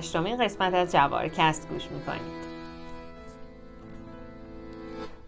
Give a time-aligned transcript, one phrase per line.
[0.00, 2.50] هشتمین قسمت از جوارکست گوش می‌کنید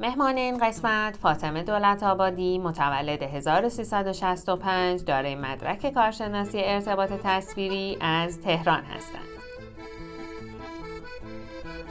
[0.00, 8.84] مهمان این قسمت فاطمه دولت آبادی متولد 1365 دارای مدرک کارشناسی ارتباط تصویری از تهران
[8.84, 9.28] هستند.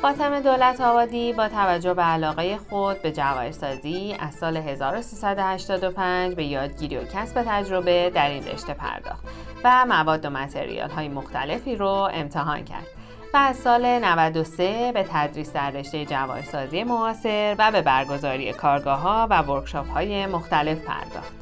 [0.01, 6.97] فاطمه دولت آبادی با توجه به علاقه خود به جواهرسازی از سال 1385 به یادگیری
[6.97, 9.23] و کسب تجربه در این رشته پرداخت
[9.63, 12.87] و مواد و متریال های مختلفی رو امتحان کرد
[13.33, 19.27] و از سال 93 به تدریس در رشته جواهرسازی معاصر و به برگزاری کارگاه ها
[19.29, 21.33] و ورکشاپ های مختلف پرداخت.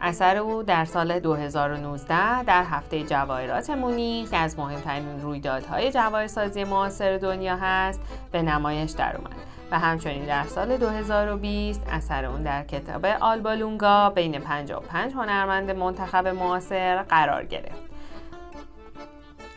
[0.00, 7.18] اثر او در سال 2019 در هفته جواهرات مونیخ که از مهمترین رویدادهای جواهرسازی معاصر
[7.18, 8.00] دنیا هست
[8.32, 15.12] به نمایش درآمد و همچنین در سال 2020 اثر اون در کتاب آلبالونگا بین 55
[15.12, 17.82] هنرمند منتخب معاصر قرار گرفت.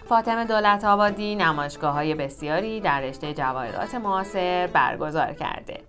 [0.10, 5.84] فاطمه دولت آبادی نمایشگاه های بسیاری در رشته جواهرات معاصر برگزار کرده.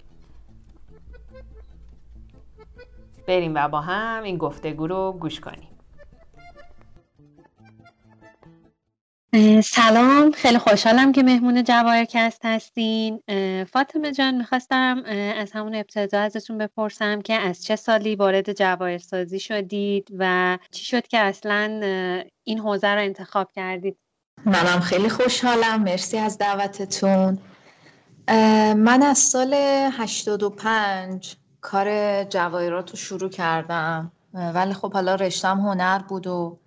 [3.26, 5.69] بریم و با هم این گفتگو رو گوش کنیم.
[9.64, 10.30] سلام.
[10.32, 13.22] خیلی خوشحالم که مهمون جواهرکست هستین.
[13.72, 15.02] فاطمه جان می‌خواستم
[15.38, 21.06] از همون ابتدا ازتون بپرسم که از چه سالی وارد جواهرسازی شدید و چی شد
[21.06, 21.80] که اصلا
[22.44, 23.96] این حوزه رو انتخاب کردید؟
[24.44, 25.82] منم خیلی خوشحالم.
[25.82, 27.38] مرسی از دعوتتون.
[28.76, 29.54] من از سال
[29.92, 34.12] 85 کار جواهرات رو شروع کردم.
[34.34, 36.58] ولی خب حالا رشتم هنر بود و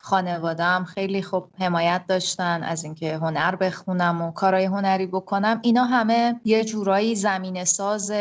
[0.00, 5.60] خانوادم خیلی خوب حمایت داشتن از اینکه هنر بخونم و کارهای هنری بکنم.
[5.62, 8.12] اینا همه یه جورایی زمین ساز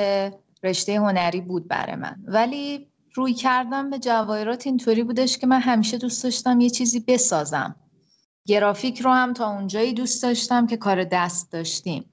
[0.64, 2.16] رشته هنری بود برای من.
[2.28, 7.76] ولی روی کردم به جواهرات اینطوری بودش که من همیشه دوست داشتم یه چیزی بسازم.
[8.46, 12.10] گرافیک رو هم تا اونجایی دوست داشتم که کار دست داشتیم.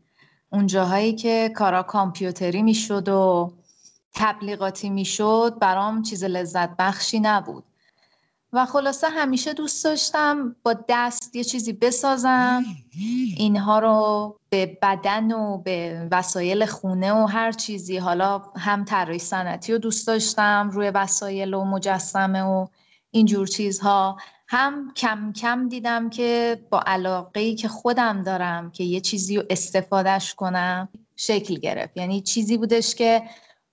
[0.53, 3.53] اونجاهایی که کارا کامپیوتری می‌شد و
[4.15, 7.65] تبلیغاتی می‌شد برام چیز لذت بخشی نبود.
[8.55, 12.65] و خلاصه همیشه دوست داشتم با دست یه چیزی بسازم.
[13.37, 17.97] اینها رو به بدن و به وسایل خونه و هر چیزی.
[17.97, 22.67] حالا هم طراحی صنعتی رو دوست داشتم روی وسایل و مجسمه و
[23.11, 24.17] اینجور چیزها.
[24.49, 30.35] هم کم کم دیدم که با علاقه که خودم دارم که یه چیزی رو استفادهش
[30.35, 31.97] کنم شکل گرفت.
[31.97, 33.23] یعنی چیزی بودش که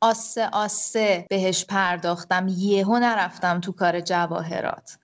[0.02, 4.98] آسه آسه بهش پرداختم یهو نرفتم تو کار جواهرات.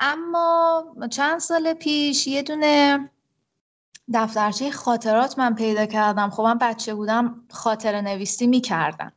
[0.00, 3.10] اما چند سال پیش یه دونه
[4.14, 6.30] دفترچه خاطرات من پیدا کردم.
[6.30, 9.12] خب من بچه بودم خاطر نویسی می‌کردم.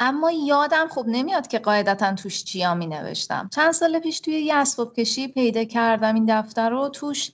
[0.00, 4.54] اما یادم خب نمیاد که قاعدتا توش چیا می نوشتم چند سال پیش توی یه
[4.54, 6.88] اسباب کشی پیدا کردم این دفتر رو.
[6.88, 7.32] توش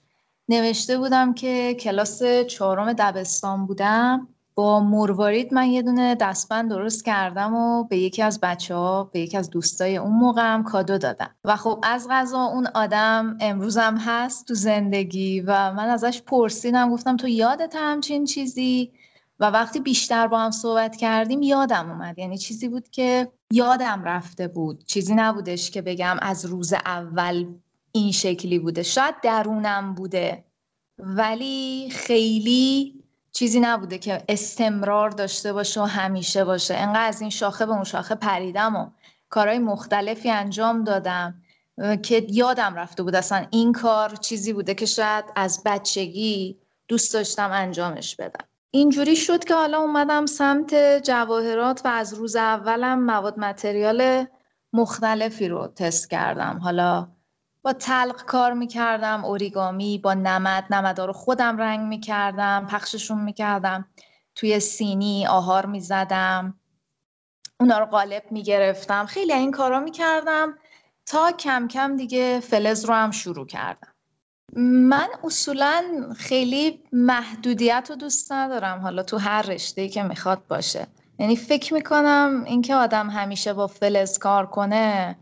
[0.49, 4.27] نوشته بودم که کلاس چهارم دبستان بودم.
[4.55, 9.19] با مروارید من یه دونه دستبند درست کردم و به یکی از بچه ها به
[9.19, 11.35] یکی از دوستای اون موقعم کادو دادم.
[11.43, 17.17] و خب از غذا اون آدم امروزم هست تو زندگی و من ازش پرسیدم گفتم
[17.17, 18.91] تو یادت همچین چیزی؟
[19.39, 22.19] و وقتی بیشتر با هم صحبت کردیم یادم اومد.
[22.19, 24.85] یعنی چیزی بود که یادم رفته بود.
[24.85, 27.45] چیزی نبودش که بگم از روز اول
[27.91, 28.83] این شکلی بوده.
[28.83, 30.43] شاید درونم بوده.
[30.99, 33.00] ولی خیلی
[33.31, 36.75] چیزی نبوده که استمرار داشته باشه و همیشه باشه.
[36.75, 38.89] انقدر از این شاخه به اون شاخه پریدم و
[39.29, 41.41] کارهای مختلفی انجام دادم
[42.03, 43.15] که یادم رفته بود.
[43.15, 48.45] اصلا این کار چیزی بوده که شاید از بچگی دوست داشتم انجامش بدم.
[48.71, 54.25] اینجوری شد که حالا اومدم سمت جواهرات و از روز اولم مواد متریال
[54.73, 56.59] مختلفی رو تست کردم.
[56.63, 57.07] حالا
[57.63, 63.87] با تلق کار می‌کردم اوریگامی با نمد نمدا رو خودم رنگ می‌کردم پخششون می‌کردم.
[64.35, 66.59] توی سینی آهار می‌زدم.
[67.59, 69.05] اونا رو قالب می‌گرفتم.
[69.05, 70.57] خیلی این کارا می‌کردم
[71.05, 73.87] تا کم کم دیگه فلز رو هم شروع کردم.
[74.89, 75.83] من اصولا
[76.17, 78.79] خیلی محدودیت رو دوست ندارم.
[78.79, 80.87] حالا تو هر رشته که می‌خواد باشه.
[81.19, 85.17] یعنی فکر می‌کنم اینکه آدم همیشه با فلز کار کنه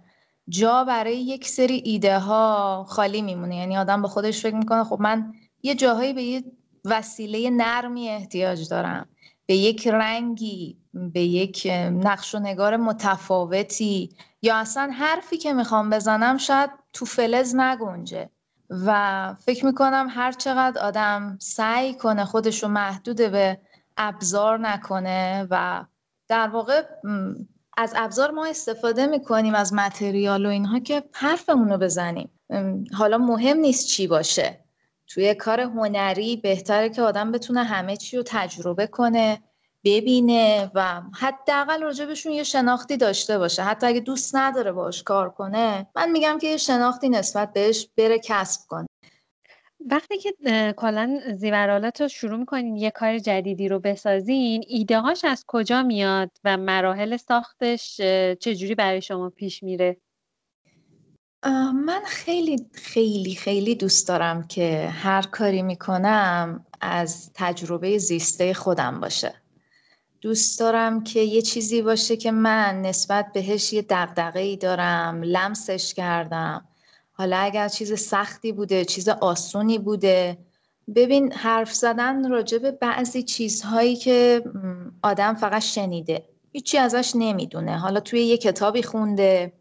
[0.50, 3.56] جا برای یک سری ایده ها خالی میمونه.
[3.56, 6.44] یعنی آدم به خودش فکر می‌کنه خب من یه جاهایی به یه
[6.86, 9.10] وسیله نرمی احتیاج دارم.
[9.46, 14.10] به یک رنگی به یک نقش و نگار متفاوتی.
[14.42, 18.30] یا اصلا حرفی که می‌خوام بزنم شاید تو فلز نگنجه.
[18.70, 23.60] و فکر می‌کنم هر چقدر آدم سعی کنه خودش رو محدود به
[23.98, 25.86] ابزار نکنه و
[26.28, 26.84] در واقع
[27.80, 32.30] از ابزار ما استفاده می‌کنیم از متریال و اینها که حرفمون رو بزنیم
[32.94, 34.60] حالا مهم نیست چی باشه.
[35.08, 39.42] توی کار هنری بهتره که آدم بتونه همه چی رو تجربه کنه
[39.84, 43.64] ببینه و حداقل راجبشون یه شناختی داشته باشه.
[43.64, 48.20] حتی اگه دوست نداره باش کار کنه من میگم که یه شناختی نسبت بهش بره
[48.20, 48.88] کسب کنه.
[49.86, 50.34] وقتی که
[50.78, 56.32] کلا زیورالات رو شروع می‌کنین یه کار جدیدی رو بسازین ایده هاش از کجا میاد
[56.44, 58.02] و مراحل ساختش
[58.40, 59.98] چجوری برای شما پیش میره؟
[61.86, 69.34] من خیلی خیلی خیلی دوست دارم که هر کاری می‌کنم از تجربه زیسته خودم باشه.
[70.22, 75.94] دوست دارم که یه چیزی باشه که من نسبت بهش یه دقدقه ای دارم لمسش
[75.94, 76.69] کردم.
[77.20, 80.38] حالا اگر چیز سختی بوده چیز آسونی بوده
[80.96, 84.44] ببین حرف زدن راجع به بعضی چیزهایی که
[85.04, 86.26] آدم فقط شنیده.
[86.52, 87.78] هیچی ازش نمی‌دونه.
[87.78, 89.54] حالا توی یه کتابی خونده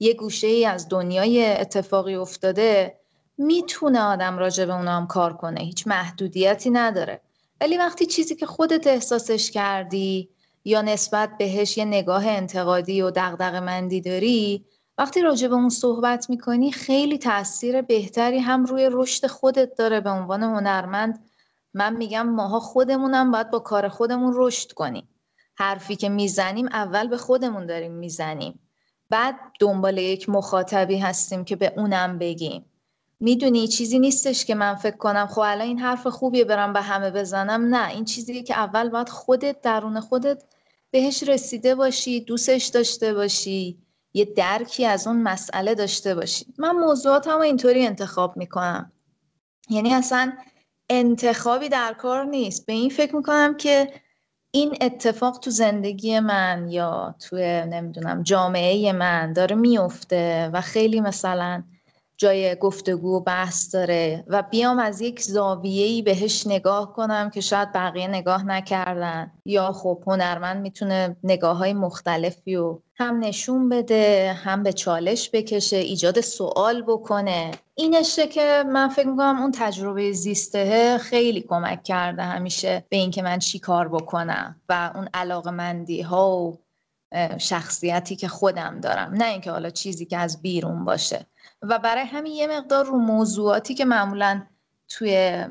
[0.00, 2.94] یه گوشه ای از دنیای اتفاقی افتاده
[3.38, 5.60] می‌تونه آدم راجع به هم کار کنه.
[5.60, 7.20] هیچ محدودیتی نداره.
[7.60, 10.28] ولی وقتی چیزی که خودت احساسش کردی
[10.64, 14.64] یا نسبت بهش یه نگاه انتقادی و دغدغه مندی داری
[15.00, 20.00] وقتی راجع به اون صحبت می‌کنی خیلی تاثیر بهتری هم روی رشد خودت داره.
[20.00, 21.24] به عنوان هنرمند
[21.74, 25.08] من میگم ماها خودمونم باید با کار خودمون رشد کنیم.
[25.54, 28.58] حرفی که می‌زنیم اول به خودمون داریم می‌زنیم.
[29.10, 32.64] بعد دنبال یک مخاطبی هستیم که به اونم بگیم.
[33.20, 37.10] می‌دونی چیزی نیستش که من فکر کنم خب الان این حرف خوبیه برم به همه
[37.10, 37.74] بزنم.
[37.74, 40.44] نه این چیزی که اول باید خودت درون خودت
[40.90, 43.78] بهش رسیده باشی دوستش داشته باشی.
[44.14, 46.46] یه درکی از اون مسئله داشته باشی.
[46.58, 48.92] من موضوعاتم اینطوری انتخاب می‌کنم.
[49.70, 50.32] یعنی اصلا
[50.88, 52.66] انتخابی در کار نیست.
[52.66, 53.92] به این فکر می‌کنم که
[54.50, 57.36] این اتفاق تو زندگی من یا تو
[57.66, 61.62] نمی‌دونم جامعه من داره میفته و خیلی مثلا
[62.20, 67.72] جای گفتگو و بحث داره و بیام از یک زاویه‌ای بهش نگاه کنم که شاید
[67.72, 69.32] بقیه نگاه نکردن.
[69.44, 75.76] یا خب هنرمند می‌تونه نگاه های مختلفی و هم نشون بده هم به چالش بکشه
[75.76, 77.50] ایجاد سوال بکنه.
[77.74, 83.38] اینشه که من فکر می‌کنم اون تجربه زیسته خیلی کمک کرده همیشه به اینکه من
[83.38, 86.58] چی کار بکنم و اون علاقه مندی ها و
[87.38, 89.14] شخصیتی که خودم دارم.
[89.14, 91.26] نه اینکه حالا چیزی که از بیرون باشه.
[91.62, 94.42] و برای همین یه مقدار رو موضوعاتی که معمولا
[94.88, 95.44] توی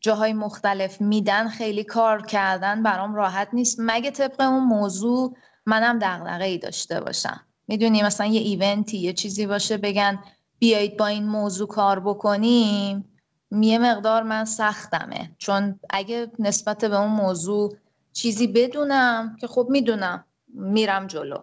[0.00, 3.76] جاهای مختلف میدن خیلی کار کردن برام راحت نیست.
[3.80, 9.46] مگه طبق اون موضوع منم دغدغه ای داشته باشم؟ می‌دونی مثلا یه ایونتی یه چیزی
[9.46, 10.18] باشه بگن
[10.58, 13.04] بیایید با این موضوع کار بکنیم
[13.50, 15.30] یه مقدار من سختمه.
[15.38, 17.76] چون اگه نسبت به اون موضوع
[18.12, 21.38] چیزی بدونم که خب می‌دونم میرم جلو.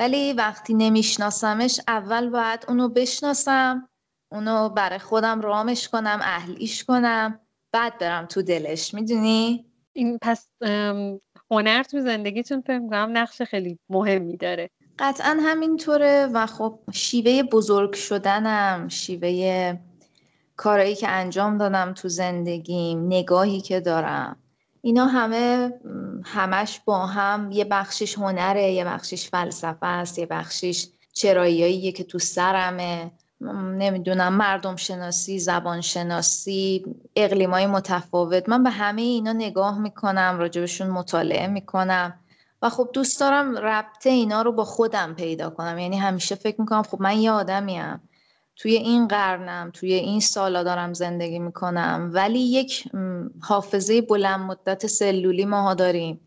[0.00, 3.88] ولی وقتی نمیشناسمش اول باید اونو بشناسم
[4.32, 7.40] اونو برای خودم رامش کنم اهلیش کنم
[7.72, 8.94] بعد برم تو دلش.
[8.94, 10.48] می‌دونی؟ این پس
[11.50, 14.70] هنر تو زندگیتون فکر کنم نقش خیلی مهمی داره.
[14.98, 19.78] قطعا همینطوره و خب شیوه بزرگ شدنم شیوه
[20.56, 24.36] کارایی که انجام دادم تو زندگیم نگاهی که دارم.
[24.82, 25.72] اینا همه
[26.24, 32.18] همش با هم یه بخشش هنره یه بخشش فلسفه است یه بخشش چراییاییه که تو
[32.18, 33.10] سرمه.
[33.78, 36.84] نمی‌دونم مردم شناسی زبان شناسی
[37.16, 38.48] اقلیمای متفاوت.
[38.48, 42.20] من به همه اینا نگاه می‌کنم راجبشون مطالعه می‌کنم.
[42.62, 45.78] و خب دوست دارم ربط اینا رو با خودم پیدا کنم.
[45.78, 48.09] یعنی همیشه فکر می‌کنم خب من یه آدمیم.
[48.60, 52.10] توی این قرنم توی این سالا دارم زندگی می‌کنم.
[52.14, 52.84] ولی یک
[53.40, 56.20] حافظه بلند مدت سلولی ماها داریم.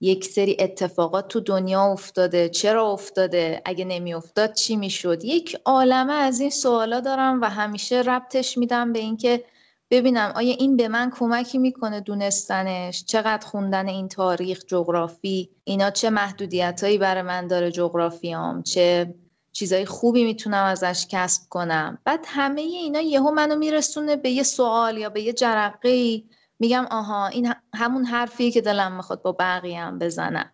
[0.00, 2.48] یک سری اتفاقات تو دنیا افتاده.
[2.48, 7.96] چرا افتاده؟ اگه نمی افتاد چی می‌شد؟ یک عالمه از این سوالا دارم و همیشه
[7.96, 9.44] ربطش میدم به اینکه
[9.90, 16.10] ببینم آیا این به من کمکی می‌کنه دونستنش؟ چقدر خوندن این تاریخ جغرافی؟ اینا چه
[16.10, 19.14] محدودیت برای من داره جغرافیام؟ چه
[19.58, 21.98] چیزای خوبی می‌تونم ازش کسب کنم.
[22.04, 26.22] بعد همه اینا یهو منو میرسونه به یه سوال یا به یه جرقه
[26.58, 30.52] میگم آها این همون حرفی که دلم می‌خواد با بقیه هم بزنم.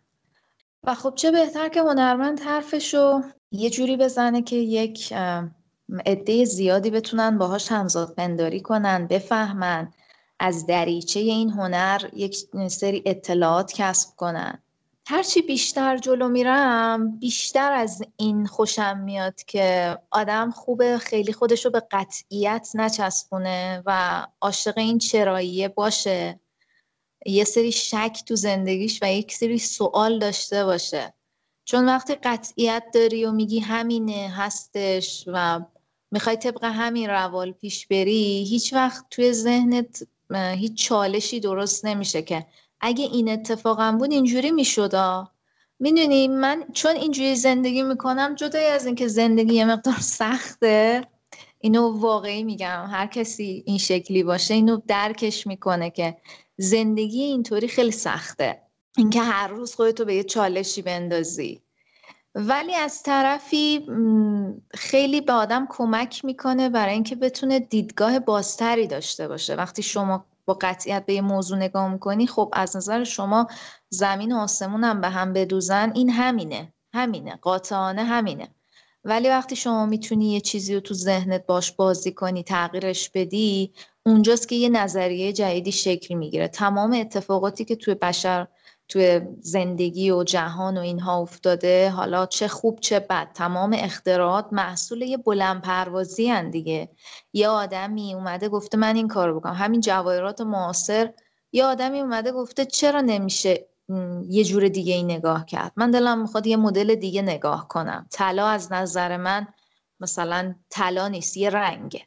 [0.85, 3.21] و خب چه بهتر که هنرمند حرفشو
[3.51, 5.15] یه جوری بزنه که یک
[6.07, 9.93] عده زیادی بتونن باهاش همزاد پنداری کنن بفهمن
[10.39, 12.37] از دریچه این هنر یک
[12.69, 14.63] سری اطلاعات کسب کنن.
[15.07, 21.83] هرچی بیشتر جلو میرم بیشتر از این خوشم میاد که آدم خوبه خیلی خودشو به
[21.91, 26.41] قطعیت نچسبونه و عاشق این چراییه باشه.
[27.27, 31.15] یه سری شک تو زندگیش و یک سری سوال داشته باشه.
[31.65, 35.61] چون وقتی قطعیت داری و میگی همینه هستش و
[36.11, 40.03] می‌خوای طبق همین روال پیش بری هیچ وقت توی ذهنت
[40.35, 42.47] هیچ چالشی درست نمیشه که
[42.87, 45.31] اگه این اتفاقم بود اینجوری میشدا
[45.81, 51.07] می‌دونی من چون اینجوری زندگی می‌کنم جدای از اینکه زندگی یه مقدار سخته
[51.59, 52.87] اینو واقعی میگم.
[52.91, 56.17] هر کسی این شکلی باشه اینو درکش می‌کنه که
[56.57, 58.63] زندگی اینطوری خیلی سخته.
[58.97, 61.61] اینکه هر روز خودتو به یه چالشی بندازی.
[62.35, 63.87] ولی از طرفی
[64.75, 69.55] خیلی به آدم کمک می‌کنه برای اینکه بتونه دیدگاه بازتری داشته باشه.
[69.55, 73.47] وقتی شما با قطعیت به یه موضوع نگاه می‌کنی خب از نظر شما
[73.91, 78.49] زمین و آسمون هم به هم بدوزن این همینه همینه قاطعانه همینه.
[79.05, 83.73] ولی وقتی شما می‌تونی یه چیزی رو تو ذهنت باش بازی کنی تغییرش بدی
[84.07, 86.49] اونجاست که یه نظریه جدیدی شکل می‌گیره.
[86.49, 88.47] تمام اتفاقاتی که توی بشر
[88.89, 91.91] توی زندگی و جهان و اینها افتاده.
[91.91, 93.31] حالا چه خوب چه بد.
[93.35, 96.89] تمام اختراعات محصول یه بلند پروازی هن دیگه.
[97.33, 99.55] یه آدمی اومده گفته من این کار بکنم.
[99.55, 101.13] همین جواهرات معاصر.
[101.53, 103.67] یه آدمی اومده گفته چرا نمیشه
[104.29, 105.73] یه جور دیگه ای نگاه کرد.
[105.77, 108.07] من دلم می‌خواد یه مدل دیگه نگاه کنم.
[108.11, 109.47] طلا از نظر من
[110.01, 112.03] مثلا طلا نیست یه رنگه.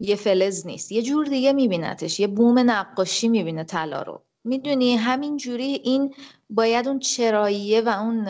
[0.00, 0.92] یه فلز نیست.
[0.92, 4.25] یه جور دیگه میبینتش یه بوم نقاشی می‌بینه طلا رو.
[4.46, 6.14] می‌دونی همین جوری این
[6.50, 8.26] باید اون چراییه و اون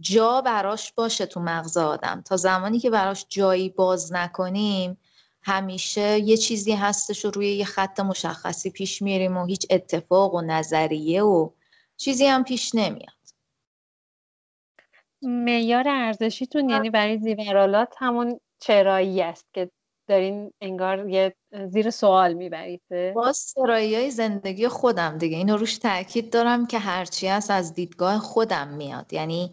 [0.00, 2.22] جا براش باشه تو مغز آدم.
[2.26, 4.98] تا زمانی که براش جایی باز نکنیم
[5.42, 10.40] همیشه یه چیزی هستش و روی یه خط مشخصی پیش میریم و هیچ اتفاق و
[10.40, 11.50] نظریه و
[11.96, 13.16] چیزی هم پیش نمیاد.
[15.22, 19.70] معیار ارزشیتون یعنی برای زیورالات همون چرایی است که
[20.06, 21.34] دارین انگار یه
[21.66, 22.82] زیر سوال می‌برید
[23.14, 25.36] باز چرایی های زندگی خودم دیگه.
[25.36, 29.12] اینو روش تاکید دارم که هرچی هست از دیدگاه خودم میاد.
[29.12, 29.52] یعنی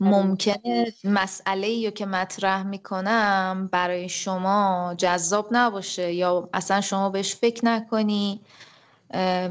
[0.00, 7.64] ممکنه مسئله یا که مطرح می‌کنم برای شما جذاب نباشه یا اصلا شما بهش فکر
[7.64, 8.40] نکنی.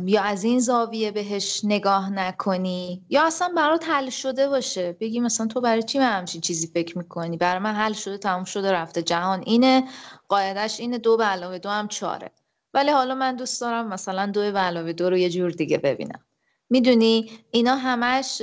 [0.05, 4.97] یا از این زاویه بهش نگاه نکنی یا اصلا برات حل شده باشه.
[5.00, 8.43] بگی مثلا تو برای چی من همچین چیزی فکر می‌کنی؟ برای من حل شده تموم
[8.43, 9.43] شده رفته جهان.
[9.45, 9.83] اینه
[10.27, 12.31] قاعدش اینه دو به علاوه دو هم چاره.
[12.74, 16.19] ولی حالا من دوست دارم مثلا دو به علاوه دو رو یه جور دیگه ببینم.
[16.69, 18.41] می‌دونی اینا همش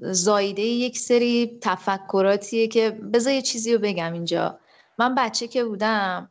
[0.00, 4.58] زایده یک سری تفکراتیه که بذار یه چیزی رو بگم اینجا.
[4.98, 6.30] من بچه که بودم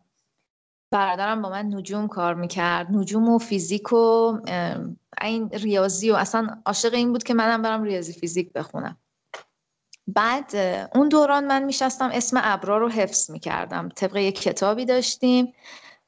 [0.91, 2.91] برادرم با من نجوم کار می‌کرد.
[2.91, 4.37] نجوم و فیزیک و
[5.21, 8.97] این ریاضی و اصلا عاشق این بود که منم برم ریاضی فیزیک بخونم.
[10.07, 10.55] بعد
[10.95, 13.89] اون دوران من میشستم اسم ابرا رو حفظ می‌کردم.
[13.89, 15.53] طبق یک کتابی داشتیم.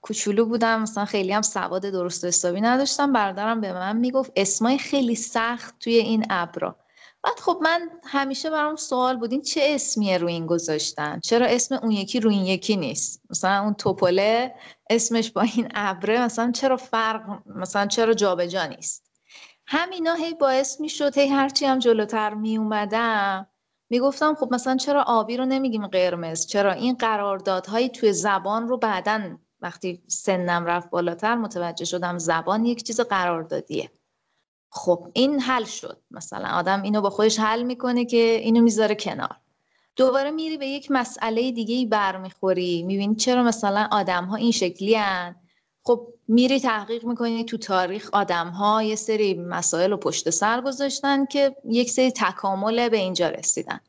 [0.02, 3.14] کوچولو بودم مثلا خیلی هم سواد درست و حسابی نداشتم.
[3.14, 6.76] برادرم به من می‌گفت اسمای خیلی سخت توی این ابرا.
[7.24, 11.76] بعد خب من همیشه برام سوال بود این چه اسمیه رو این گذاشتن؟ چرا اسم
[11.76, 14.56] اون یکی رو این یکی نیست؟ مثلا اون توپله
[14.90, 19.04] اسمش با این ابره مثلا چرا فرق مثلا چرا جابجا نیست؟
[19.68, 23.48] همینا هی باعث می‌شد هی هرچی هم جلوتر می اومدم
[23.90, 29.38] می‌گفتم خب مثلا چرا آبی رو نمیگیم قرمز؟ چرا این قراردادهایی توی زبان رو بعدا
[29.62, 33.90] وقتی سنم رفت بالاتر متوجه شدم زبان یک چیز قراردادیه.
[34.76, 36.02] خب این حل شد.
[36.12, 39.36] مثلا آدم اینو با خودش حل می‌کنه که اینو می‌ذاره کنار.
[39.96, 42.84] دوباره میری به یک مسئله دیگه ای برمیخوری.
[42.84, 45.36] می‌بینی چرا مثلا آدم ها این شکلی هن؟
[45.84, 51.26] خب میری تحقیق می‌کنی تو تاریخ آدم ها یه سری مسائل رو پشت سر گذاشتن
[51.26, 53.80] که یک سری تکامل به اینجا رسیدن.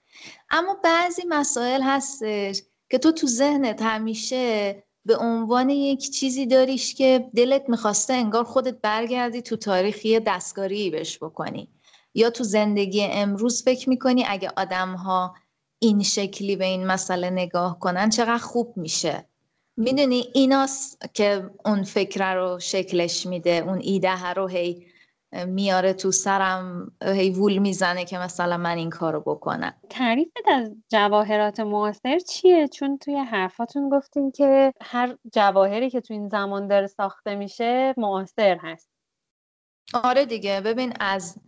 [0.50, 7.30] اما بعضی مسائل هستش که تو تو ذهنت همیشه به عنوان یک چیزی داریش که
[7.36, 11.68] دلت می‌خواسته انگار خودت برگردی تو تاریخی دستکاری بهش بکنی.
[12.14, 15.34] یا تو زندگی امروز فکر می‌کنی اگه آدم ها
[15.78, 19.28] این شکلی به این مسئله نگاه کنن چقدر خوب میشه.
[19.76, 24.86] می‌دونی ایناست که اون فکر رو شکلش میده اون ایده رو هی
[25.46, 29.74] میاره تو سرم هی وول می‌زنه که مثلا من این کارو بکنم.
[29.90, 36.28] تعریفت از جواهرات معاصر چیه؟ چون توی حرفاتون گفتین که هر جواهری که تو این
[36.28, 38.90] زمان داره ساخته میشه معاصر هست.
[40.04, 41.38] آره دیگه ببین از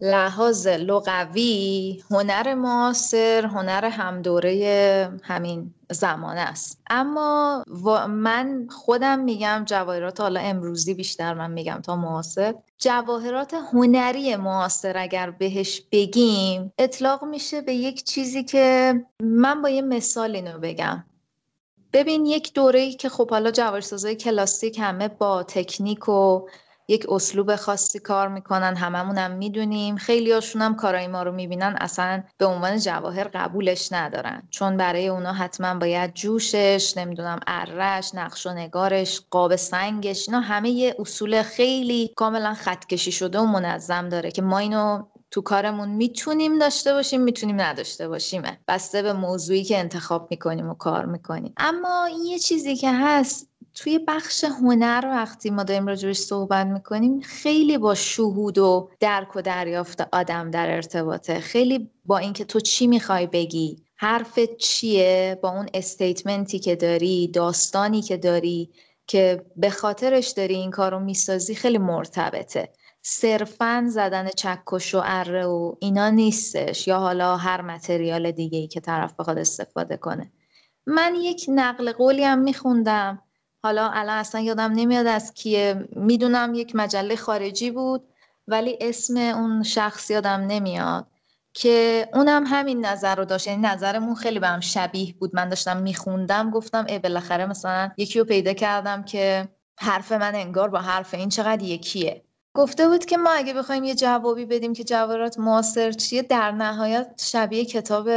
[0.00, 6.82] لحاظ لغوی هنر معاصر هنر همدوره همین زمانه است.
[6.90, 7.64] اما
[8.08, 12.54] من خودم میگم جواهرات حالا امروزی بیشتر من میگم تا معاصر.
[12.78, 19.82] جواهرات هنری معاصر اگر بهش بگیم اطلاق میشه به یک چیزی که من با یه
[19.82, 21.04] مثال اینو بگم.
[21.92, 26.48] ببین یک دوره ای که خب حالا جواهرسازای کلاسیک همه با تکنیک و
[26.88, 29.96] یک اسلوب خاصی کار می‌کنن هممون هم می‌دونیم.
[29.96, 34.42] خیلی هاشون هم کارای ما رو می‌بینن اصلا به عنوان جواهر قبولش ندارن.
[34.50, 40.70] چون برای اونا حتما باید جوشش نمی‌دونم ارش نقش و نگارش قاب سنگش اینا همه
[40.70, 46.58] یه اصول خیلی کاملا خطکشی شده و منظم داره که ما اینو تو کارمون می‌تونیم
[46.58, 48.42] داشته باشیم می‌تونیم نداشته باشیم.
[48.68, 51.54] بسته به موضوعی که انتخاب می‌کنیم و کار می‌کنیم.
[51.56, 57.78] اما یه چیزی که هست توی بخش هنر وقتی ما داریم راجبش صحبت می‌کنیم خیلی
[57.78, 61.40] با شهود و درک و دریافت آدم در ارتباطه.
[61.40, 68.02] خیلی با اینکه تو چی می‌خوای بگی حرفت چیه با اون استیتمنتی که داری داستانی
[68.02, 68.70] که داری
[69.06, 72.72] که به خاطرش داری این کار رو می‌سازی خیلی مرتبطه.
[73.02, 78.80] صرفا زدن چکش و اره و اینا نیستش یا حالا هر متریال دیگه ای که
[78.80, 80.32] طرف بخواد استفاده کنه.
[80.86, 83.22] من یک نقل قولی هم میخوندم.
[83.66, 85.88] حالا الان اصلا یادم نمیاد از کیه.
[85.96, 88.02] می‌دونم یک مجله خارجی بود
[88.48, 91.06] ولی اسم اون شخص یادم نمیاد
[91.52, 93.46] که اونم همین نظر رو داشت.
[93.46, 95.36] یعنی نظرمون خیلی به هم شبیه بود.
[95.36, 100.68] من داشتم میخوندم گفتم ای بالاخره مثلا یکی رو پیدا کردم که حرف من انگار
[100.68, 102.22] با حرف این چقدر یکیه.
[102.54, 107.22] گفته بود که ما اگه بخوایم یه جوابی بدیم که جواهرات معاصر چیه در نهایت
[107.24, 108.08] شبیه کتاب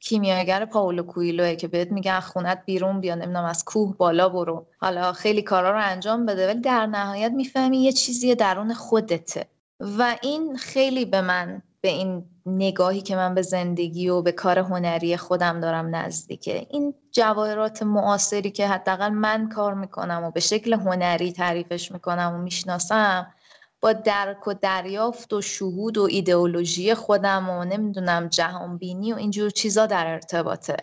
[0.00, 4.66] کیمیاگر پاولو کویلوه که بهت میگن خونت بیرون بیا نمی‌دونم از کوه بالا برو.
[4.78, 9.46] حالا خیلی کارا رو انجام بده ولی در نهایت می‌فهمی یه چیزی درون خودته.
[9.80, 14.58] و این خیلی به من به این نگاهی که من به زندگی و به کار
[14.58, 16.66] هنری خودم دارم نزدیکه.
[16.70, 22.42] این جواهرات معاصری که حداقل من کار می‌کنم و به شکل هنری تعریفش می‌کنم و
[22.42, 23.26] می‌شناسم
[23.86, 29.50] با درک و دریافت و شهود و ایدئولوژی خودم و نمی‌دونم جهان بینی و اینجور
[29.50, 30.76] چیزا در ارتباطه.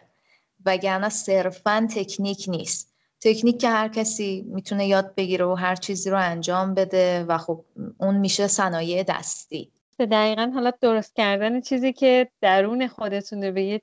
[0.65, 2.93] وگرنه صرفا تکنیک نیست.
[3.21, 7.65] تکنیک که هر کسی می‌تونه یاد بگیره و هر چیزی رو انجام بده و خب
[7.97, 9.71] اون میشه صنایع دستی.
[9.99, 13.81] دقیقا حالا درست کردن چیزی که درون خودتونه به یه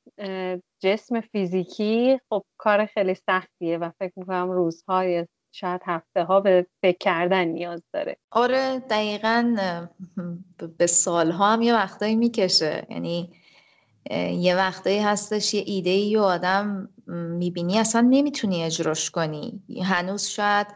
[0.80, 6.98] جسم فیزیکی خب کار خیلی سختیه و فکر می‌کنم روزهای شاید هفته ها به فکر
[6.98, 8.16] کردن نیاز داره.
[8.30, 9.56] آره دقیقا
[10.78, 12.86] به سالها هم یه وقتایی می‌کشه.
[12.90, 13.30] یعنی
[14.30, 16.88] یه وقتایی هستش یه ایده ای و آدم
[17.38, 19.62] می‌بینی اصلا نمی‌تونی اجراش کنی.
[19.82, 20.66] هنوز شاید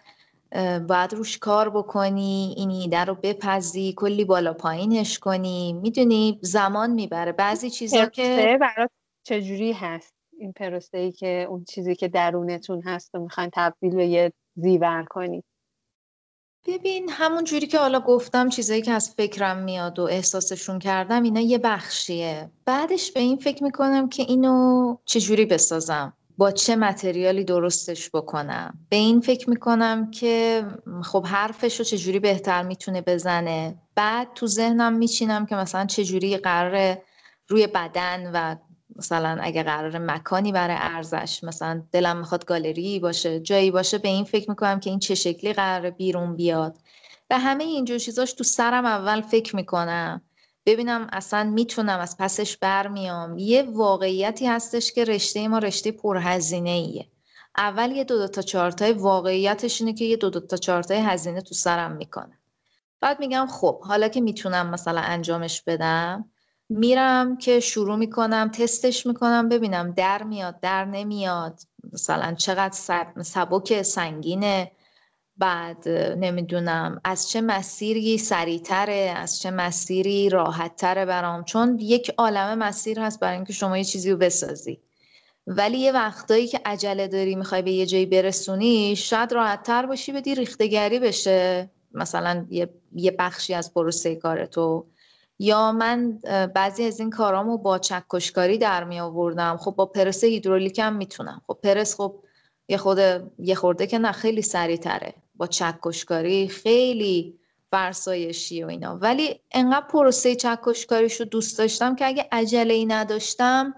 [0.88, 5.72] باید روش کار بکنی این ایده رو بپزی کلی بالا پایینش کنی.
[5.72, 7.32] می‌دونی زمان می‌بره.
[7.32, 8.90] بعضی چیزا که برات
[9.26, 14.06] چجوری هست؟ این پروسه ای که اون چیزی که درونتون هست و می‌خواین تبدیل به
[14.06, 15.42] یه زیور کنی.
[16.66, 21.40] ببین همون جوری که حالا گفتم چیزایی که از فکرم میاد و احساسشون کردم اینا
[21.40, 22.50] یه بخشیه.
[22.64, 28.96] بعدش به این فکر می‌کنم که اینو چجوری بسازم؟ با چه متریالی درستش بکنم؟ به
[28.96, 30.64] این فکر می‌کنم که
[31.02, 33.78] خب حرفش رو چجوری بهتر می‌تونه بزنه.
[33.94, 37.02] بعد تو ذهنم میچینم که مثلا چجوری قراره
[37.48, 38.56] روی بدن و
[38.96, 44.24] مثلا اگه قرار مکانی برای ارزش مثلا دلم می‌خواد گالری باشه جایی باشه به این
[44.24, 46.78] فکر می‌کنم که این چه شکلی قرار بیرون بیاد.
[47.30, 50.22] و همه اینجور چیزاش تو سرم اول فکر می‌کنم.
[50.66, 53.38] ببینم اصلا می‌تونم از پسش برمیام.
[53.38, 57.08] یه واقعیتی هستش که رشته ما رشته پرهزینه ایه
[57.56, 61.40] اول یه دو, دو تا چارتای واقعیتش اینه که یه دو, دو تا چارتای هزینه
[61.40, 62.38] تو سرم می‌کنه.
[63.00, 66.30] بعد میگم خب حالا که می‌تونم مثلا انجامش بدم
[66.68, 71.60] میرم که شروع می‌کنم تستش می‌کنم ببینم در میاد در نمیاد.
[71.92, 72.72] مثلا چقدر
[73.22, 74.70] سبک سنگینه.
[75.36, 81.44] بعد نمی‌دونم از چه مسیری سریعتره از چه مسیری راحتتره برام.
[81.44, 84.80] چون یک عالم مسیر هست برای اینکه شما یه چیزی رو بسازی.
[85.46, 90.34] ولی یه وقتایی که عجله داری می‌خوای به یه جایی برسونی شاید راحتتر باشی بدی
[90.34, 91.70] ریختگری بشه.
[91.92, 94.86] مثلا یه, یه بخشی از پروسه کارتو
[95.38, 96.18] یا من
[96.54, 99.56] بعضی از این کارامو با چکشکاری در می آوردم.
[99.56, 101.42] خب با پرس هیدرولیک هم می‌تونم.
[101.46, 102.16] خب پرس خب
[102.68, 102.98] یه خود
[103.38, 107.38] یه خورده که نه خیلی سریع تره با چکشکاری خیلی
[107.70, 108.96] فرسایشی و اینا.
[108.96, 113.74] ولی انقدر پروسه چکشکاریش رو دوست داشتم که اگه عجله ای نداشتم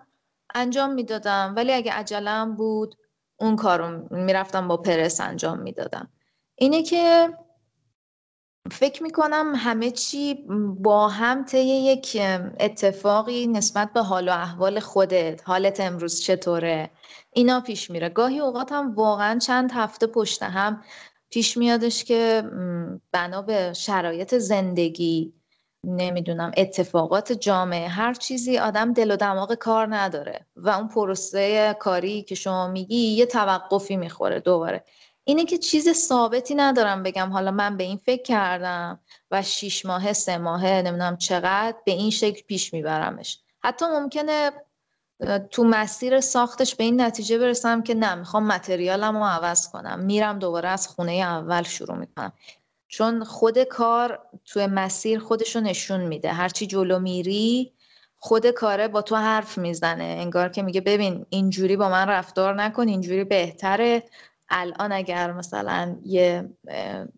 [0.55, 1.53] انجام می‌دادم.
[1.57, 2.95] ولی اگه عجله بود
[3.37, 6.09] اون کارو می‌رفتم با پرس انجام می‌دادم.
[6.55, 7.29] اینه که
[8.73, 10.35] فکر می‌کنم همه چی
[10.81, 12.19] با هم طی یک
[12.61, 16.91] اتفاقی نسبت به حال و احوال خودت حالت امروز چطوره؟
[17.33, 18.09] اینا پیش میره.
[18.09, 20.83] گاهی اوقات هم واقعا چند هفته پشت هم
[21.31, 22.43] پیش میادش که
[23.13, 25.33] بنا به شرایط زندگی
[25.85, 32.23] نمی‌دونم اتفاقات جامعه هر چیزی آدم دل و دماغ کار نداره و اون پروسه کاری
[32.23, 34.85] که شما میگی یه توقفی می‌خوره دوباره.
[35.29, 37.31] اینه که چیز ثابتی ندارم بگم.
[37.31, 42.11] حالا من به این فکر کردم و شیش ماه سه ماهه نمی‌دونم چقدر به این
[42.11, 43.39] شکل پیش میبرمش.
[43.65, 44.51] حتی ممکنه
[45.51, 49.99] تو مسیر ساختش به این نتیجه برسم که نه می‌خوام متریالم رو عوض کنم.
[50.01, 52.33] میرم دوباره از خونه اول شروع می‌کنم.
[52.89, 56.33] چون خود کار توی مسیر خودشو نشون میده.
[56.33, 57.73] هرچی جلو میری
[58.17, 60.05] خود کاره با تو حرف می‌زنه.
[60.05, 64.03] انگار که میگه ببین اینجوری با من رفتار نکن اینجوری بهتره.
[64.49, 66.51] الان اگر مثلا یه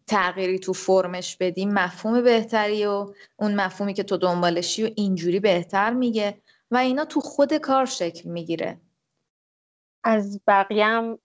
[0.06, 5.92] تغییری تو فرمش بدیم مفهوم بهتری و اون مفهومی که تو دنبالشی و اینجوری بهتر
[5.92, 8.80] میگه و اینا تو خود کار شکل می‌گیره.
[10.04, 11.18] از بقیه هم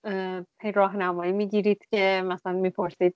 [0.74, 3.16] راهنمایی می‌گیرید که مثلا می‌پرسید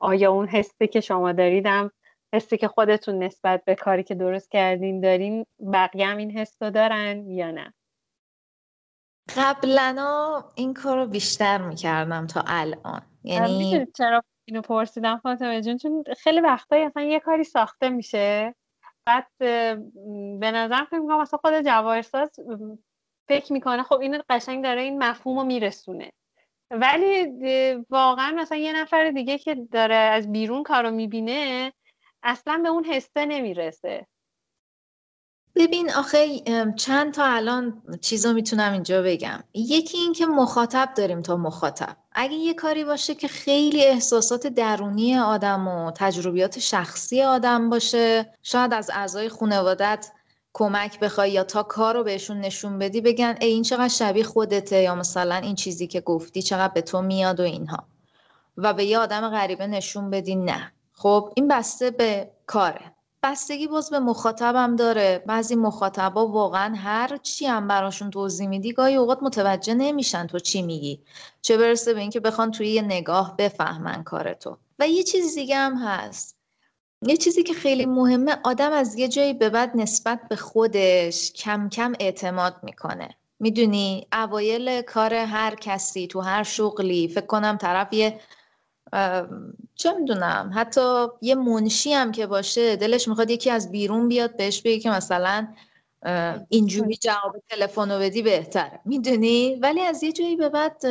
[0.00, 1.90] آیا اون حسی که شما داریدم
[2.34, 6.70] حسی که خودتون نسبت به کاری که درست کردین دارین بقیه هم این حس رو
[6.70, 7.74] دارن یا نه؟
[9.36, 13.02] قبلا این کار رو بیشتر می‌کردم تا الان.
[13.24, 18.54] یعنی چرا اینو پرسیدم فاطمه جون؟ چون خیلی وقتایی اصلا یه کاری ساخته میشه.
[19.06, 22.30] بعد به نظرم فکر می‌کنم اصلا خود جواهرساز
[23.28, 26.12] فکر می‌کنه خب این قشنگ داره این مفهوم رو میرسونه.
[26.70, 27.26] ولی
[27.90, 31.72] واقعا مثلا یه نفر دیگه که داره از بیرون کارو می‌بینه
[32.22, 34.06] اصلا به اون حسه نمی‌رسه.
[35.56, 36.40] ببین آخه
[36.76, 39.44] چند تا الان چیزا می‌تونم اینجا بگم.
[39.54, 41.96] یکی این که مخاطب داریم تا مخاطب.
[42.12, 48.74] اگه یه کاری باشه که خیلی احساسات درونی آدم و تجربیات شخصی آدم باشه شاید
[48.74, 50.10] از اعضای خانوادت
[50.52, 54.82] کمک بخوای یا تا کار رو بهشون نشون بدی بگن ای این چقدر شبیه خودته
[54.82, 57.84] یا مثلا این چیزی که گفتی چقدر به تو میاد و اینها.
[58.56, 60.72] و به یه آدم غریبه نشون بدی نه.
[60.92, 62.91] خب این بسته به کاره.
[63.22, 65.24] بستگی باز به مخاطبم داره.
[65.26, 70.62] بعضی مخاطبا واقعا هر چی هم براشون توضیح میدی گاهی اوقات متوجه نمیشن تو چی
[70.62, 71.00] میگی.
[71.42, 74.56] چه برسه به اینکه بخوان توی یه نگاه بفهمن کار تو.
[74.78, 76.36] و یه چیز دیگه هم هست.
[77.02, 81.68] یه چیزی که خیلی مهمه آدم از یه جایی به بعد نسبت به خودش کم
[81.68, 83.08] کم اعتماد می‌کنه.
[83.40, 88.20] می‌دونی؟ اوایل کار هر کسی تو هر شغلی فکر کنم طرف یه
[89.74, 94.62] چه می‌دونم حتی یه منشی هم که باشه دلش می‌خواد یکی از بیرون بیاد بهش
[94.62, 95.48] بگه که مثلا
[96.48, 98.80] اینجوری جواب تلفن رو بدی بهتره.
[98.84, 100.82] می‌دونی؟ ولی از یه جایی به بعد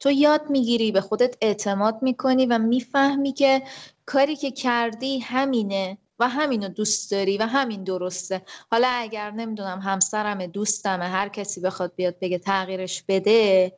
[0.00, 3.62] تو یاد می‌گیری به خودت اعتماد می‌کنی و می‌فهمی که
[4.06, 8.42] کاری که کردی همینه و همینو دوست داری و همین درسته.
[8.70, 13.72] حالا اگر نمی‌دونم همسرم دوستمه هر کسی بخواد بیاد بگه تغییرش بده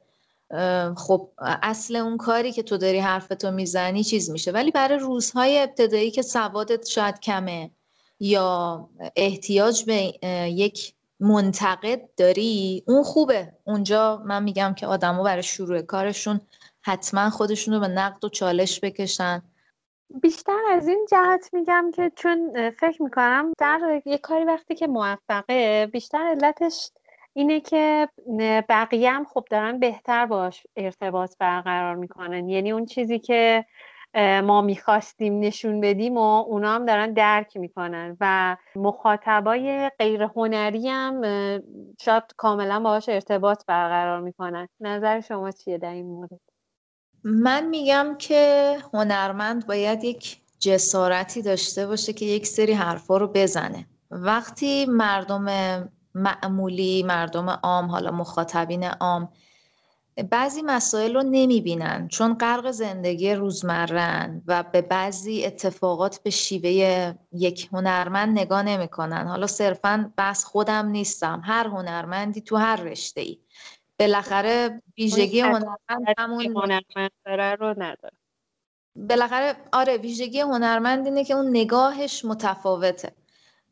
[0.96, 1.28] خب
[1.62, 4.50] اصل اون کاری که تو داری حرفتو می‌زنی چیز میشه.
[4.50, 7.70] ولی برای روزهای ابتدایی که سوادت شاید کمه
[8.20, 10.12] یا احتیاج به
[10.48, 13.52] یک منتقد داری اون خوبه.
[13.64, 16.40] اونجا من میگم که آدما برای شروع کارشون
[16.80, 19.42] حتما خودشون رو به نقد و چالش بکشن.
[20.22, 25.88] بیشتر از این جهت میگم که چون فکر می‌کنم در یک کاری وقتی که موفقه
[25.92, 26.90] بیشتر علتش
[27.34, 28.08] اینه که
[28.68, 32.48] بقیه هم خب دارن بهتر باش ارتباط برقرار می‌کنن.
[32.48, 33.64] یعنی اون چیزی که
[34.44, 41.22] ما می‌خواستیم نشون بدیم و اونا هم دارن درک می‌کنن و مخاطبای غیر هنری هم
[42.00, 44.68] شاید کاملا باش ارتباط برقرار می‌کنن.
[44.80, 46.40] نظر شما چیه در این مورد؟
[47.24, 53.86] من میگم که هنرمند باید یک جسارتی داشته باشه که یک سری حرفا رو بزنه.
[54.10, 55.46] وقتی مردم
[56.14, 59.28] معمولی مردم عام حالا مخاطبین عام
[60.30, 67.68] بعضی مسائل رو نمی‌بینن چون غرق زندگی روزمرن و به بعضی اتفاقات به شیوه یک
[67.72, 69.26] هنرمند نگاه نمی‌کنن.
[69.26, 73.38] حالا صرفا بس خودم نیستم هر هنرمندی تو هر رشته ای
[73.98, 75.78] بالاخره ویژگی هنرمند
[76.18, 77.10] همون هنرمند
[77.60, 78.16] رو نداره.
[78.96, 83.12] بالاخره آره ویژگی هنرمند اینه که اون نگاهش متفاوته.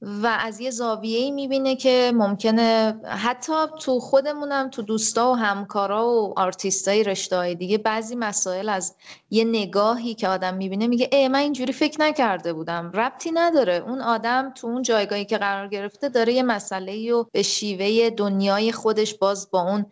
[0.03, 6.39] و از یه زاویه‌ای می‌بینه که ممکنه حتی تو خودمونم تو دوستا و همکارا و
[6.39, 8.95] آرتیستای رشته دیگه بعضی مسائل از
[9.31, 13.85] یه نگاهی که آدم می‌بینه میگه ای من اینجوری فکر نکرده بودم ربطی نداره.
[13.87, 18.73] اون آدم تو اون جایگاهی که قرار گرفته داره یه مسئله و به شیوه دنیای
[18.73, 19.87] خودش باز با اون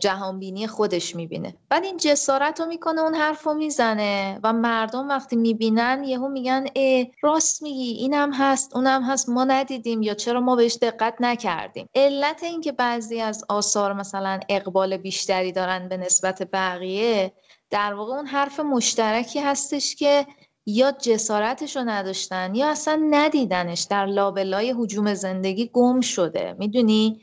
[0.00, 1.54] جهانبینی خودش می‌بینه.
[1.68, 6.66] بعد این جسارت رو می‌کنه اون حرف رو می‌زنه و مردم وقتی می‌بینن یهو میگن
[6.74, 11.88] ای راست میگی اینم هست اونم هست ما ندیدیم یا چرا ما بهش دقت نکردیم.
[11.94, 17.32] علت اینکه بعضی از آثار مثلا اقبال بیشتری دارن به نسبت بقیه
[17.70, 20.26] در واقع اون حرف مشترکی هستش که
[20.66, 26.56] یا جسارتش رو نداشتن یا اصلا ندیدنش در لابلای حجوم زندگی گم شده.
[26.58, 27.20] می‌دونی؟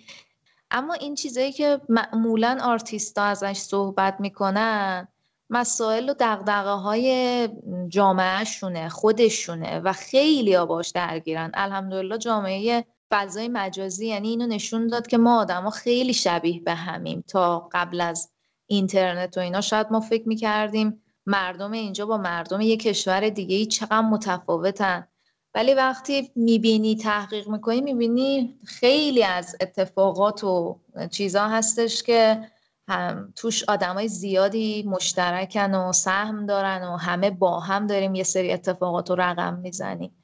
[0.73, 5.07] اما این چیزایی که معمولا آرتیستا ازش صحبت می‌کنن
[5.49, 7.49] مسائل و دقدقه های
[7.87, 11.51] جامعهشونه خودشونه و خیلی باش درگیرن.
[11.53, 17.23] الحمدلله جامعه فضای مجازی یعنی اینو نشون داد که ما آدما خیلی شبیه به همیم.
[17.27, 18.31] تا قبل از
[18.65, 23.65] اینترنت و اینا شاید ما فکر می‌کردیم مردم اینجا با مردم یک کشور دیگه ای
[23.65, 25.07] چقدر متفاوتن.
[25.55, 30.79] ولی وقتی می‌بینی تحقیق می‌کنی می‌بینی خیلی از اتفاقات و
[31.11, 32.47] چیزها هستش که
[32.87, 38.53] هم توش آدمای زیادی مشترکن و سهم دارن و همه با هم داریم یه سری
[38.53, 40.15] اتفاقات رو رقم می‌زنیم.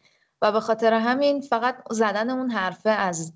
[0.41, 3.33] و به خاطر همین فقط زدن اون حرفه از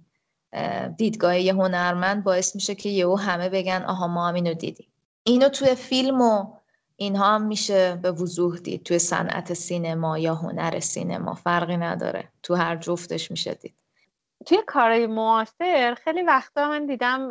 [0.97, 4.88] دیدگاه یه هنرمند باعث میشه که یهو همه بگن آها ما هم اینو دیدیم.
[5.23, 6.53] اینو توی فیلم و
[6.95, 11.34] اینها هم میشه به وضوح دید توی صنعت سینما یا هنر سینما.
[11.34, 12.29] فرقی نداره.
[12.43, 13.75] تو هر جفتش میشه دید.
[14.45, 17.29] توی کارهای معاصر خیلی وقتا من دیدم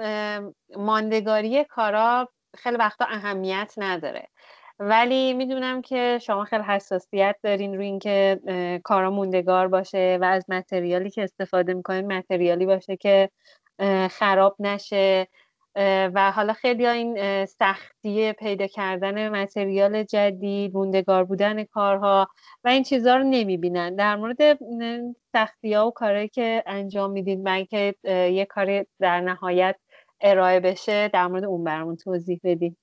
[0.77, 4.29] ماندگاری کارا خیلی وقتا اهمیت نداره.
[4.79, 8.40] ولی می‌دونم که شما خیلی حساسیت دارین روی اینکه
[8.85, 13.31] کارا موندگار باشه و از متریالی که استفاده می‌کنین متریالی باشه که
[14.11, 15.29] خراب نشه.
[15.76, 22.28] و حالا خیلی این سختی پیدا کردن متریال جدید موندگار بودن کارها
[22.64, 23.96] و این چیزها رو نمی‌بینن.
[23.96, 24.58] در مورد
[25.32, 29.76] سختی ها و کارهایی که انجام میدین و اینکه یه کاری در نهایت
[30.20, 32.76] ارائه بشه در مورد اون برامون توضیح بدین.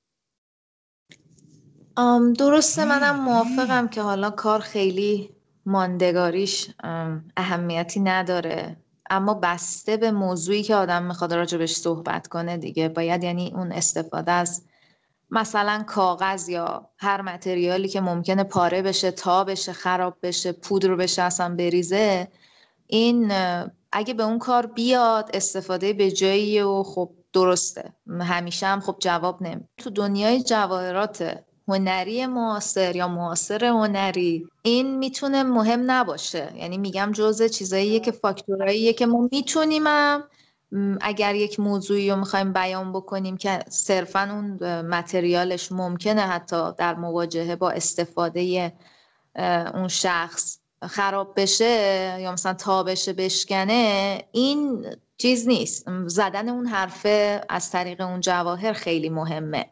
[2.40, 5.30] درسته منم موافقم که حالا کار خیلی
[5.66, 6.70] ماندگاریش
[7.38, 8.78] اهمیتی نداره.
[9.10, 12.90] اما بسته به موضوعی که آدم می‌خواد راجبش صحبت کنه دیگه.
[12.90, 14.64] باید یعنی اون استفاده از
[15.32, 21.22] مثلا کاغذ یا هر متریالی که ممکنه پاره بشه تا بشه خراب بشه پودر بشه
[21.22, 22.28] اصلا بریزه
[22.88, 23.32] این
[23.92, 27.94] اگه به اون کار بیاد استفاده به جایی و خب درسته.
[28.22, 35.44] همیشه هم خب جواب نمی تو دنیای جواهرات هنری معاصر یا معاصر هنری این می‌تونه
[35.44, 36.54] مهم نباشه.
[36.56, 39.84] یعنی میگم جزء چیزاییه که فاکتوراییه که ما می‌تونیم
[41.02, 47.56] اگر یک موضوعی رو می‌خوایم بیان بکنیم که صرفا اون متریالش ممکنه حتی در مواجهه
[47.56, 48.74] با استفاده
[49.74, 54.86] اون شخص خراب بشه یا مثلا تا بشه بشکنه این
[55.18, 55.86] چیز نیست.
[56.06, 59.66] زدن اون حرفه از طریق اون جواهر خیلی مهمه.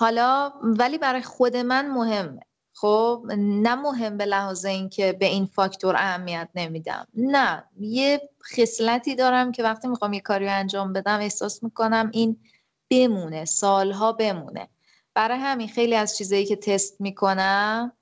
[0.00, 2.40] حالا ولی برای خود من مهمه.
[2.74, 7.06] خب نه مهم به لحاظ اینکه به این فاکتور اهمیت نمیدم.
[7.14, 12.36] نه یه خصلتی دارم که وقتی می‌خوام یه کاری انجام بدم احساس می‌کنم این
[12.90, 14.68] بمونه سالها بمونه.
[15.14, 17.92] برای همین خیلی از چیزایی که تست می‌کنم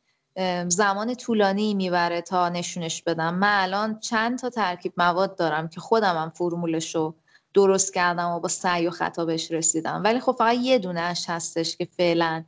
[0.68, 3.34] زمان طولانی می‌بره تا نشونش بدم.
[3.34, 7.14] من الان چند تا ترکیب مواد دارم که خودم هم فرمولش رو
[7.56, 10.00] درست کردم و با سعی و خطا بهش رسیدم.
[10.04, 12.44] ولی خب فقط یه دونهش هستش که فعلا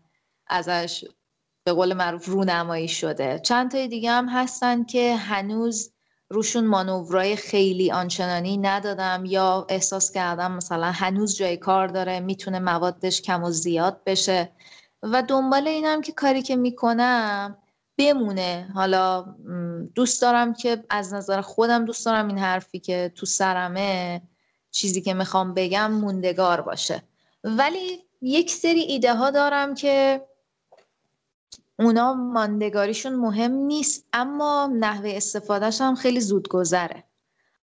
[0.47, 1.05] ازش
[1.65, 3.39] به قول معروف رونمایی شده.
[3.39, 5.93] چند تای دیگه هم هستن که هنوز
[6.31, 13.23] روشون مانورای خیلی آنچنانی ندادم یا احساس کردم مثلا هنوز جای کار داره می‌تونه موادش
[13.23, 14.53] کم و زیاد بشه.
[15.03, 17.59] و دنبال اینم که کاری که می‌کنم
[17.99, 18.71] بمونه.
[18.75, 19.35] حالا
[19.95, 24.23] دوست دارم که از نظر خودم دوست دارم این حرفی که تو سرمه.
[24.79, 27.03] چیزی که می‌خوام بگم موندگار باشه.
[27.45, 30.23] ولی یک سری ایده ها دارم که
[31.79, 37.05] اونا ماندگاریشون مهم نیست اما نحوه استفادهش هم خیلی زود گذره.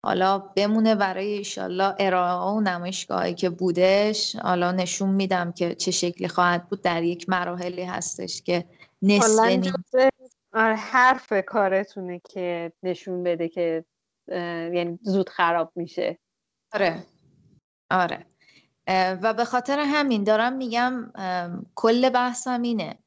[0.04, 4.36] حالا بمونه برای ایشالله ارائه و نمایشگاهی که بودش.
[4.36, 6.82] حالا نشون میدم که چه شکلی خواهد بود.
[6.82, 8.66] در یک مراحلی هستش که
[9.02, 9.40] نصف
[10.54, 13.86] آره حرف کارتونه که نشون بده که
[14.74, 16.18] یعنی زود خراب میشه.
[16.74, 17.04] آره.
[17.92, 18.26] آره.
[19.22, 21.12] و به خاطر همین دارم میگم
[21.76, 22.98] کل بحثم اینه.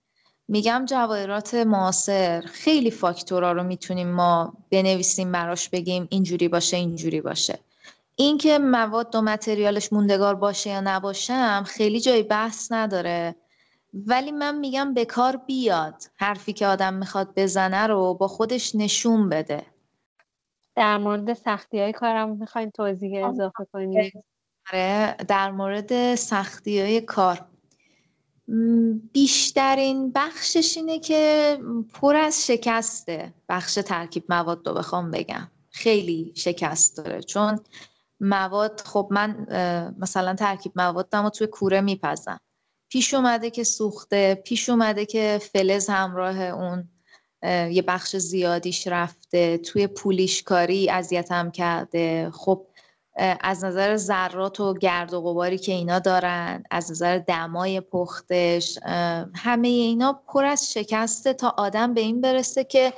[0.49, 7.59] میگم جواهرات معاصر خیلی فاکتورا رو می‌تونیم ما بنویسیم براش بگیم اینجوری باشه اینجوری باشه.
[8.17, 13.35] اینکه مواد و متریالش موندگار باشه یا نباشه هم خیلی جای بحث نداره.
[13.95, 16.03] ولی من میگم به کار بیاد.
[16.17, 19.67] حرفی که آدم می‌خواد بزنه رو با خودش نشون بده.
[20.77, 24.13] در مورد سختی های کارم می‌خواین توضیح اضافه کنید
[24.73, 27.47] آره در مورد سختی های کار
[29.13, 31.59] بیشترین بخشش اینه که
[31.93, 33.35] پر از شکسته.
[33.49, 35.49] بخش ترکیب مواد رو بخوام بگم.
[35.71, 37.23] خیلی شکست داره.
[37.23, 37.61] چون
[38.21, 39.47] مواد خب من
[39.99, 42.41] مثلا ترکیب مواد و توی کوره میپزم.
[42.89, 46.89] پیش اومده که سوخته پیش اومده که فلز همراه اون.
[47.43, 52.31] یه بخش زیادیش رفته توی پولیشکاری اذیتم کرده.
[52.31, 52.67] خب
[53.41, 58.79] از نظر ذرات و گرد و غباری که اینا دارن از نظر دمای پختش
[59.35, 62.93] همه اینا پر از شکسته تا آدم به این برسه که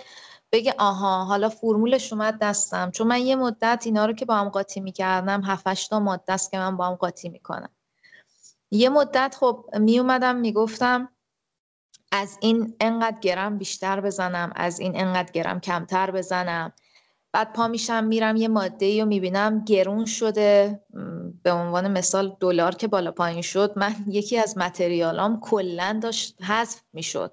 [0.52, 2.90] بگه آها حالا فرمولش اومد دستم.
[2.90, 6.50] چون من یه مدت اینا رو که با هم قاطی می‌کردم هفت تا ماده است
[6.50, 7.70] که من با هم قاطی می‌کنم.
[8.70, 11.08] یه مدت خب می اومدم می‌گفتم
[12.12, 16.72] از این انقدر گرم بیشتر بزنم از این انقدر گرم کمتر بزنم.
[17.32, 20.80] بعد پا میشم میرم یه ماده ای رو می‌بینم گرون شده.
[21.42, 26.80] به عنوان مثال دلار که بالا پایین شد من یکی از متریالام کلا داشت حذف
[26.92, 27.32] می‌شد.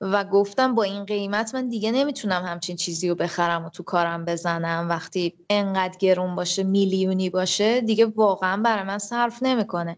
[0.00, 4.24] و گفتم با این قیمت من دیگه نمی‌تونم همچین چیزی رو بخرم و تو کارم
[4.24, 4.88] بزنم.
[4.88, 9.96] وقتی انقدر گرون باشه میلیونی باشه دیگه واقعا برای من صرف نمی‌کنه.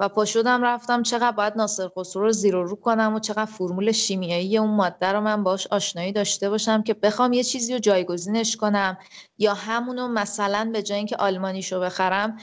[0.00, 3.92] و پا شدم رفتم چقدر باید ناصر خسرو رو زیر رو کنم و چقدر فرمول
[3.92, 8.56] شیمیایی اون ماده رو من باش آشنایی داشته باشم که بخوام یه چیزی رو جایگزینش
[8.56, 8.98] کنم
[9.38, 12.36] یا همونو مثلا به جای اینکه آلمانیشو بخرم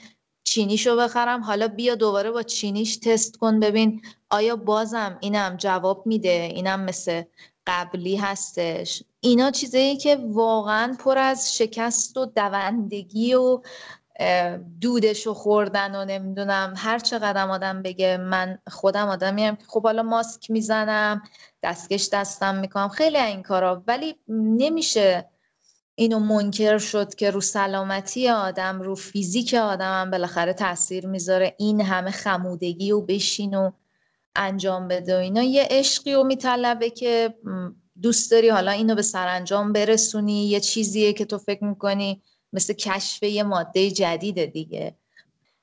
[0.48, 1.44] چینیشو بخرم.
[1.44, 7.24] حالا بیا دوباره با چینیش تست کن ببین آیا بازم اینم جواب میده اینم مثل
[7.68, 9.04] قبلی هستش.
[9.20, 13.62] اینا چیزایی که واقعا پر از شکست و دوندگی و
[14.82, 19.56] دودش و خوردن و نمی‌دونم هر چقدر آدم بگه من خودم آدمیم.
[19.56, 21.22] که خب حالا ماسک می‌زنم
[21.64, 22.90] دستکش دستم می‌کنم.
[22.90, 23.84] خیلی این کارا.
[23.88, 25.30] ولی نمیشه
[25.96, 31.56] اینو منکر شد که رو سلامتی آدم رو فیزیک آدم هم بالاخره تاثیر می‌ذاره.
[31.60, 33.72] این همه خمودگی و بشین و
[34.36, 35.44] انجام بده و اینا.
[35.44, 37.36] یه عشقی رو میطلبه که
[38.02, 40.48] دوست داری حالا اینو به سرانجام برسونی.
[40.48, 42.22] یه چیزیه که تو فکر می‌کنی
[42.56, 44.96] مثل کشف یه ماده جدید دیگه.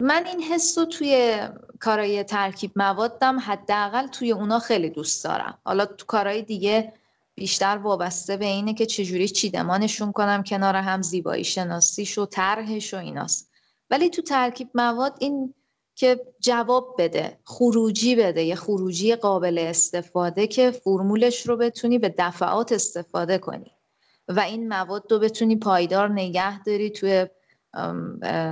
[0.00, 1.40] من این حس رو توی
[1.80, 5.58] کارهای ترکیب موادم حداقل توی اونا خیلی دوست دارم.
[5.64, 6.92] حالا تو کارهای دیگه
[7.34, 12.96] بیشتر وابسته به اینه که چجوری چیدمانشون کنم کنار هم زیبایی شناسیش و طرحش و
[12.96, 13.50] ایناست.
[13.90, 15.54] ولی تو ترکیب مواد این
[15.94, 22.72] که جواب بده خروجی بده یه خروجی قابل استفاده که فرمولش رو بتونی به دفعات
[22.72, 23.72] استفاده کنی.
[24.36, 27.26] و این مواد رو بتونی پایدار نگه داری توی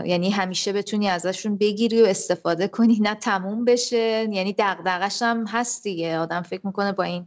[0.05, 2.99] یعنی همیشه بتونی ازشون بگیری و استفاده کنی.
[3.01, 6.19] نه تموم بشه یعنی دقدقش هم هست دیگه.
[6.19, 7.27] آدم فکر می‌کنه با این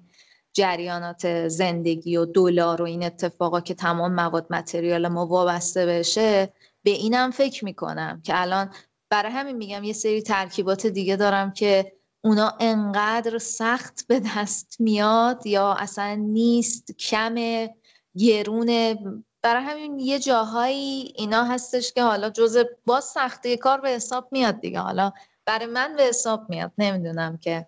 [0.54, 6.54] جریانات زندگی و دلار و این اتفاقا که تمام مواد متریال ما وابسته بشه.
[6.84, 8.70] به اینم فکر می‌کنم که الان
[9.10, 15.48] برای همین میگم یه سری ترکیبات دیگه دارم که اونا انقدر سخت به دست میاد
[15.48, 17.76] یا اصلا نیست کمه.
[18.18, 18.98] گرونه.
[19.42, 24.60] برای همین یه جاهایی اینا هستش که حالا جز باز سختی کار به حساب میاد
[24.60, 24.80] دیگه.
[24.80, 25.12] حالا
[25.46, 26.72] برای من به حساب میاد.
[26.78, 27.68] نمی‌دونم که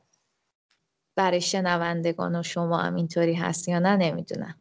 [1.15, 3.95] برای شنوندگان و شما هم اینطوری هست یا نه.
[3.95, 4.55] نمی‌دونم.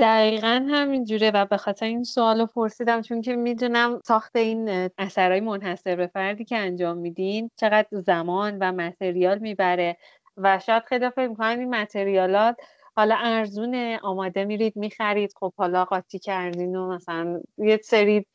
[0.00, 5.40] دقیقا همینجوره و به خاطر این سوال رو پرسیدم چون که می‌دونم ساخت این اثرهای
[5.40, 9.96] منحصر به فردی که انجام میدین چقدر زمان و متریال می‌بره
[10.36, 12.56] و شاید خیلی فکر می‌کنن این متریالات
[12.96, 18.26] حالا ارزون آماده میرید می‌خرید خب حالا قاطی کردین و مثلا یه سری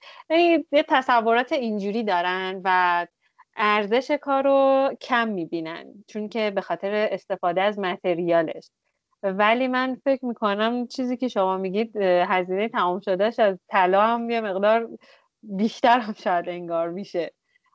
[0.72, 3.08] یه تصورات اینجوری دارن و
[3.58, 8.70] ارزش کار رو کم می‌بینن چون که به خاطر استفاده از متریالش.
[9.24, 14.42] ولی من فکر می‌کنم چیزی که شما میگید هزینه تمام شدهش از طلا هم یه
[14.42, 14.90] مقدار
[15.44, 17.32] بیشتر هم شاید انگار میشه.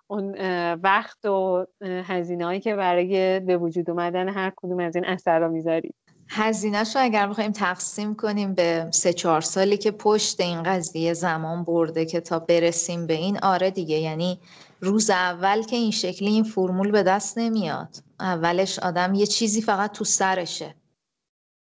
[0.07, 0.35] اون
[0.75, 5.49] وقت و هزینه هایی که برای به وجود اومدن هر کدوم از این اثر رو
[5.49, 5.95] می‌ذارید.
[6.33, 11.65] هزینهش رو اگر بخوایم تقسیم کنیم به سه چهار سالی که پشت این قضیه زمان
[11.65, 14.41] برده که تا برسیم به این آره دیگه یعنی
[14.81, 17.97] روز اول که این شکلی این فرمول به دست نمیاد.
[18.21, 20.75] اولش آدم یه چیزی فقط تو سرشه.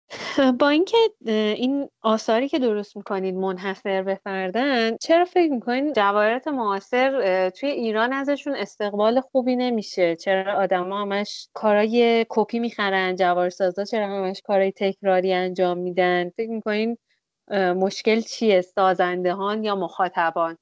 [0.59, 7.49] با اینکه این آثاری که درست می‌کنید منحصر به فردن چرا فکر می‌کنید جواهرات معاصر
[7.49, 14.41] توی ایران ازشون استقبال خوبی نمیشه؟ چرا آدما همش کارای کپی می‌خرن جواهرسازا چرا همش
[14.41, 16.97] کارای تکراری انجام میدن؟ فکر می‌کنین
[17.51, 20.57] مشکل چیه؟ سازندهان یا مخاطبان؟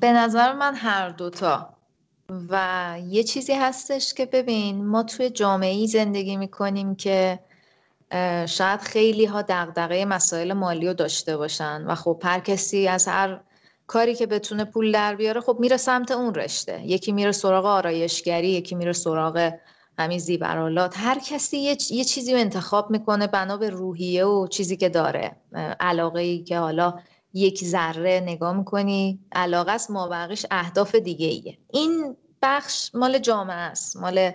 [0.00, 1.81] به نظر من هر دوتا.
[2.48, 7.38] و یه چیزی هستش که ببین ما توی جامعه زندگی می‌کنیم که
[8.46, 13.40] شاید خیلی ها دغدغه مسائل مالی رو داشته باشن و خب هر کسی از هر
[13.86, 16.82] کاری که بتونه پول در بیاره خب میره سمت اون رشته.
[16.84, 19.52] یکی میره سراغ آرایشگری یکی میره سراغ
[19.98, 24.76] همین زیورالات هر کسی یه, یه چیزی رو انتخاب می‌کنه بنا به روحیه و چیزی
[24.76, 25.36] که داره
[25.80, 26.94] علاقه ای که حالا
[27.34, 30.08] یک ذره نگاه می‌کنی علاقه است ما
[30.50, 31.58] اهداف دیگه ایه.
[31.72, 34.30] این بخش مال جامعه است مال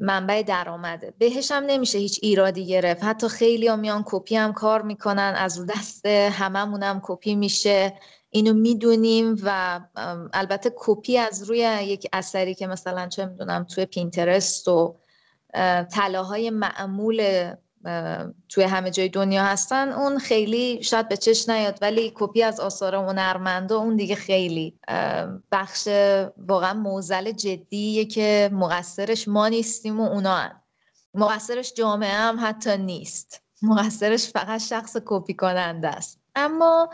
[0.00, 1.14] منبع درآمده.
[1.18, 3.04] بهش هم نمیشه هیچ ایرادی گرفت.
[3.04, 7.94] حتی خیلی هم میان کپی هم کار می‌کنن از رو دست هم کپی میشه.
[8.30, 9.80] اینو می‌دونیم و
[10.32, 14.96] البته کپی از روی یک اثری که مثلا چه می‌دونم توی Pinterest و
[15.92, 17.50] طلاهای معمول
[18.48, 22.94] توی همه جای دنیا هستن اون خیلی شاید به چش نیاد ولی کپی از آثار
[22.94, 24.78] هنرمندا اون دیگه خیلی
[25.52, 25.88] بخش
[26.36, 30.60] واقعا معضل جدیه که مقصرش ما نیستیم و اونا هن.
[31.14, 33.42] مقصرش جامعه هم حتی نیست.
[33.62, 36.20] مقصرش فقط شخص کپی کننده است.
[36.34, 36.90] اما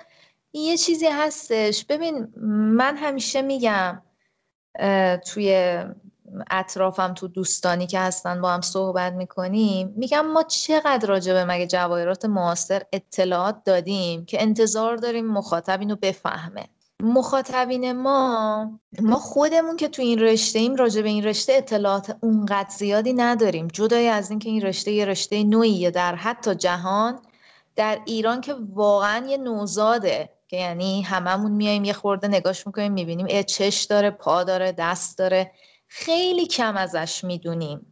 [0.53, 1.85] یه چیزی هستش.
[1.85, 2.29] ببین
[2.77, 4.03] من همیشه میگم
[5.27, 5.79] توی
[6.51, 12.25] اطرافم تو دوستانی که هستن با هم صحبت می‌کنیم میگم ما چقدر راجبه مگه جواهرات
[12.25, 16.65] معاصر اطلاعات دادیم که انتظار داریم مخاطب اینو بفهمه.
[17.03, 22.69] مخاطبین ما ما خودمون که تو این رشته ایم راجع به این رشته اطلاعات اونقدر
[22.69, 23.69] زیادی نداریم.
[23.69, 27.19] جدای از اینکه این رشته یه رشته نوعیه در حتی جهان
[27.77, 33.43] در ایران که واقعا یه نوزاده که یعنی هممون میایم یه خورده نگاش می‌کنیم می‌بینیم
[33.43, 35.51] چش داره پا داره دست داره.
[35.97, 37.87] خیلی کم ازش می‌دونیم.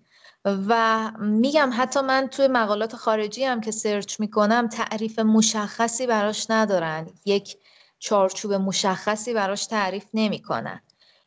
[0.45, 7.11] و میگم حتی من توی مقالات خارجی هم که سرچ می‌کنم تعریف مشخصی براش ندارن.
[7.25, 7.57] یک
[7.99, 10.81] چارچوب مشخصی براش تعریف نمی‌کنن.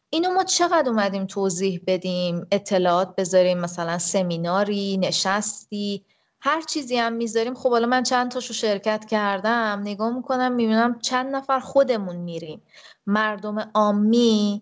[0.09, 6.05] اینو ما چقدر اومدیم توضیح بدیم؟ اطلاعات بذاریم مثلا سمیناری نشستی
[6.41, 7.55] هر چیزی هم می‌ذاریم.
[7.55, 12.61] خب حالا من چند تاشو شرکت کردم نگاه می‌کنم می‌بینم چند نفر خودمون میریم.
[13.07, 14.61] مردم عامی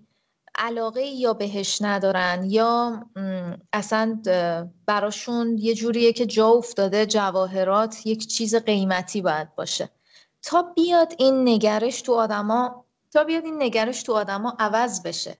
[0.55, 3.01] علاقه یا بهش ندارن یا
[3.73, 4.21] اصلا
[4.85, 9.89] براشون یه جوریه که جا افتاده جواهرات یک چیز قیمتی باید باشه.
[10.41, 15.37] تا بیاد این نگرش تو آدما تا بیاد این نگرش تو آدما عوض بشه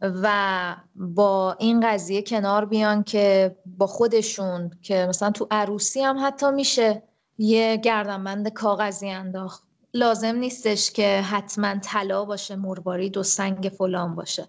[0.00, 6.50] و با این قضیه کنار بیان که با خودشون که مثلا تو عروسی هم حتی
[6.50, 7.02] میشه
[7.38, 9.65] یه گردنبند کاغذی انداخت.
[9.96, 14.48] لازم نیستش که حتما طلا باشه مروارید و سنگ فلان باشه.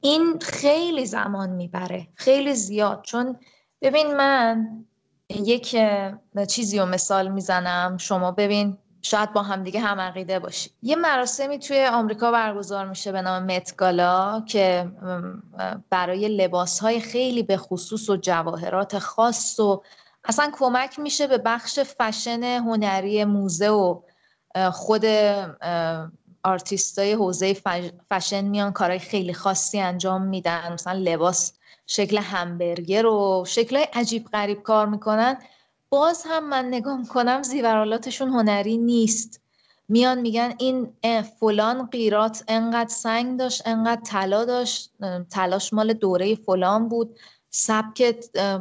[0.00, 3.02] این خیلی زمان می‌بره خیلی زیاد.
[3.02, 3.36] چون
[3.82, 4.84] ببین من
[5.28, 5.76] یک
[6.48, 7.96] چیزی رو مثال می‌زنم.
[7.96, 13.12] شما ببین شاید با هم دیگه هم عقیده باشید یه مراسمی توی آمریکا برگزار میشه
[13.12, 14.92] به نام متگالا که
[15.90, 19.82] برای لباس های خیلی به خصوص و جواهرات خاص و
[20.24, 24.00] اصلا کمک میشه به بخش فشن هنری موزه و
[24.72, 25.04] خود
[26.44, 27.56] آرتیستای حوزه
[28.10, 30.72] فشن میان کارهای خیلی خاصی انجام میدن.
[30.72, 31.52] مثلا لباس
[31.86, 35.38] شکل همبرگر و شکلهای عجیب غریب کار می‌کنن.
[35.90, 39.40] باز هم من نگاه می‌کنم زیورالاتشون هنری نیست.
[39.88, 40.92] میان میگن این
[41.40, 44.92] فلان قیرات انقدر سنگ داشت انقدر طلا داشت
[45.30, 47.18] تلاش مال دوره فلان بود.
[47.50, 48.00] سبک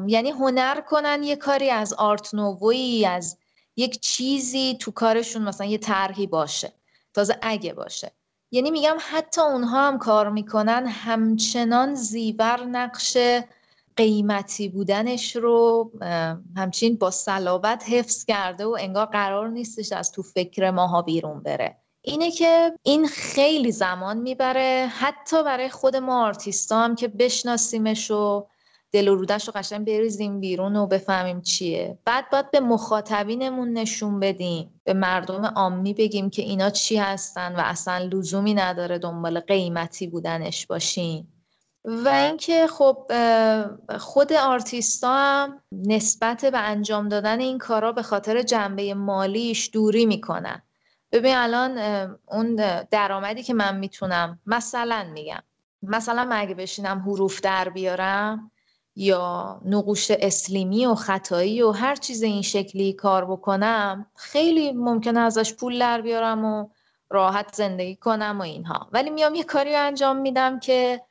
[0.07, 3.37] یعنی هنر کنن یه کاری از آرت نووی از
[3.77, 6.73] یک چیزی تو کارشون مثلا یه طرحی باشه
[7.13, 8.11] تازه اگه باشه.
[8.51, 13.17] یعنی میگم حتی اونها هم کار می‌کنن همچنان زیور نقش
[13.95, 15.91] قیمتی بودنش رو
[16.57, 21.77] همچین با صلابت حفظ کرده و انگار قرار نیستش از تو فکر ماها بیرون بره.
[22.01, 28.47] اینه که این خیلی زمان می‌بره حتی برای خود ما آرتیستا هم که بشناسیمش و
[28.91, 31.97] دل و رودش رو قشنگ بریزیم بیرون و بفهمیم چیه.
[32.05, 34.81] بعد باید به مخاطبینمون نشون بدیم.
[34.83, 40.67] به مردم عامی بگیم که اینا چی هستن و اصلا لزومی نداره دنبال قیمتی بودنش
[40.67, 41.33] باشیم.
[41.85, 43.11] و اینکه خب
[43.97, 50.61] خود آرتیستا هم نسبت به انجام دادن این کارا به خاطر جنبه مالیش دوری می‌کنن.
[51.11, 51.77] ببین الان
[52.25, 52.55] اون
[52.91, 55.43] درآمدی که من می‌تونم مثلا میگم
[55.83, 58.51] مثلا من اگه بشینم حروف در بیارم
[58.99, 65.53] یا نقوش اسلیمی و خطایی و هر چیز این شکلی کار بکنم خیلی ممکنه ازش
[65.53, 66.67] پول در بیارم و
[67.09, 68.89] راحت زندگی کنم و اینها.
[68.91, 71.01] ولی میام یه کاری انجام میدم که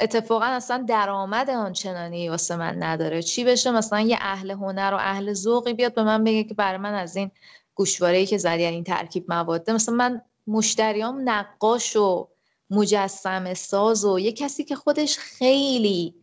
[0.00, 3.22] اتفاقا اصلا درآمد آنچنانی واسه من نداره.
[3.22, 6.78] چی بشه؟ مثلا یه اهل هنر و اهل ذوقی بیاد به من بگه که برای
[6.78, 7.30] من از این
[7.74, 9.72] گوشواره‌ای که زدی این ترکیب مواده.
[9.72, 12.28] مثلا من مشتریام نقاش و
[12.70, 16.14] مجسم ساز و یه کسی که خودش خیلی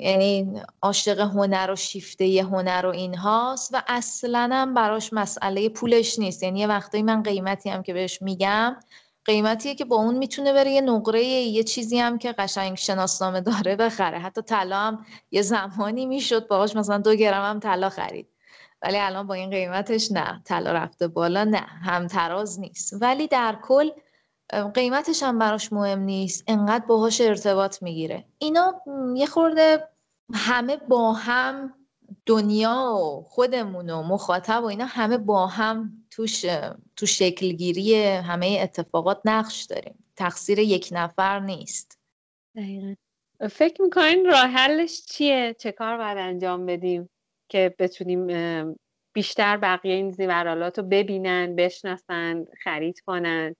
[0.00, 6.42] یعنی عاشق هنر و شیفته هنر و اینهاست و اصلا هم براش مسئله پولش نیست.
[6.42, 8.76] یعنی یه وقتایی من قیمتی هم که بهش میگم
[9.24, 13.76] قیمتیه که با اون می‌تونه بره یه نقره یه چیزی هم که قشنگ شناسنامه داره
[13.76, 14.18] بخره.
[14.18, 18.28] حتی طلا هم یه زمانی می‌شد باهاش مثلا دو گرم هم طلا خرید.
[18.82, 20.42] ولی الان با این قیمتش نه.
[20.44, 21.66] طلا رفته بالا نه.
[21.84, 22.94] هم تراز نیست.
[23.00, 23.90] ولی در کل
[24.74, 26.44] قیمتش هم براش مهم نیست.
[26.46, 28.24] انقدر باهاش ارتباط می‌گیره.
[28.38, 28.80] اینا
[29.16, 29.88] یه خورده
[30.34, 31.74] همه با هم
[32.26, 36.44] دنیا و خودمون و مخاطب و اینا همه با هم توش
[36.96, 40.04] تو شکلگیری همه اتفاقات نقش داریم.
[40.16, 41.98] تقصیر یک نفر نیست.
[42.56, 42.94] دقیقا.
[43.50, 47.10] فکر می‌کنین راه حلش چیه؟ چه کار باید انجام بدیم
[47.48, 48.26] که بتونیم
[49.12, 53.54] بیشتر بقیه این زیورالات رو ببینن بشناسن خرید کنن؟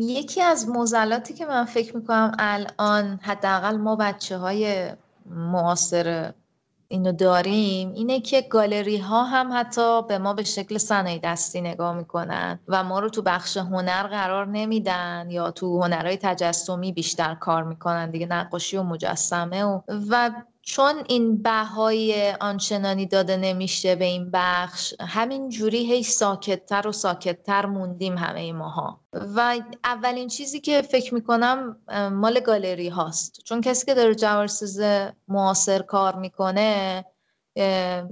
[0.00, 4.90] یکی از موزلاتی که من فکر می‌کنم الان حداقل ما بچه های
[5.26, 6.32] معاصر
[6.88, 11.96] اینو داریم اینه که گالری ها هم حتی به ما به شکل صنایع دستی نگاه
[11.96, 17.64] می‌کنن و ما رو تو بخش هنر قرار نمیدن یا تو هنرهای تجسمی بیشتر کار
[17.64, 19.80] می‌کنن دیگه نقاشی و مجسمه و
[20.10, 20.30] و
[20.68, 27.66] چون این بهای آنچنانی داده نمیشه به این بخش همین جوری هی ساکتتر و ساکتتر
[27.66, 29.00] موندیم همه ماها.
[29.36, 31.76] و اولین چیزی که فکر می‌کنم
[32.12, 33.40] مال گالری هاست.
[33.44, 34.80] چون کسی که داره جوارسیز
[35.28, 37.04] معاصر کار می‌کنه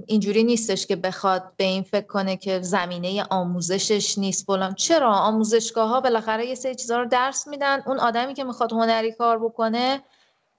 [0.07, 5.89] اینجوری نیستش که بخواد به این فکر کنه که زمینه آموزشش نیست بلام چرا؟ آموزشگاه
[5.89, 7.83] ها بالاخره یه سری چیزها رو درس میدن.
[7.85, 10.03] اون آدمی که می‌خواد هنری کار بکنه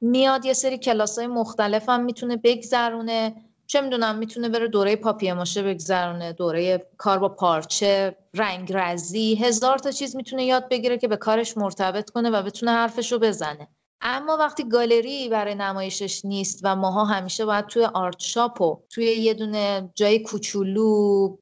[0.00, 3.34] میاد یه سری کلاس های مختلف هم می‌تونه بگذرونه.
[3.66, 9.34] چه می‌دونم می‌تونه بره دوره پاپیه ماشه بگذرونه دوره کار با پارچه رنگ رزی.
[9.34, 13.68] هزار تا چیز می‌تونه یاد بگیره که به کارش مرتبط کنه و بتونه حرفشو بزنه.
[14.00, 19.04] اما وقتی گالری برای نمایشش نیست و ماها همیشه باید توی آرت شاپ و توی
[19.04, 21.36] یه دونه جای کوچولو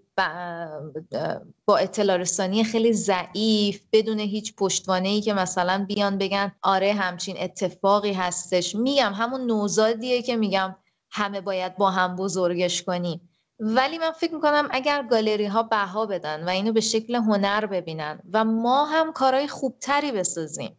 [1.67, 7.37] با اطلاع رسانی خیلی ضعیف بدون هیچ پشتوانه ای که مثلا بیان بگن آره همچین
[7.41, 8.75] اتفاقی هستش.
[8.75, 10.77] میگم همون نوزادیه که میگم
[11.11, 13.29] همه باید با هم بزرگش کنیم.
[13.61, 18.21] ولی من فکر می‌کنم اگر گالری ها بها بدن و اینو به شکل هنر ببینن
[18.33, 20.79] و ما هم کارهای خوبتری بسازیم.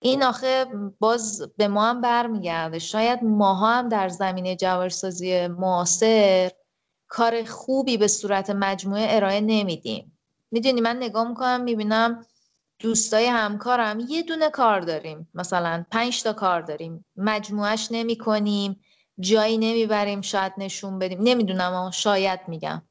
[0.00, 0.66] این آخه
[1.00, 2.78] باز به ما هم برمیگرده.
[2.78, 6.50] شاید ماها هم در زمینه جوارسازی معاصر
[7.08, 10.18] کار خوبی به صورت مجموعه ارائه نمیدیم.
[10.50, 12.26] می‌دونی من نگاه می‌کنم می‌بینم
[12.78, 15.28] دوستای همکارم یه دونه کار داریم.
[15.34, 17.04] مثلا پنج تا کار داریم.
[17.16, 18.80] مجموعش نمی کنیم
[19.20, 21.18] جایی نمی‌بریم شاید نشون بدیم.
[21.22, 22.82] نمی‌دونم شاید میگم.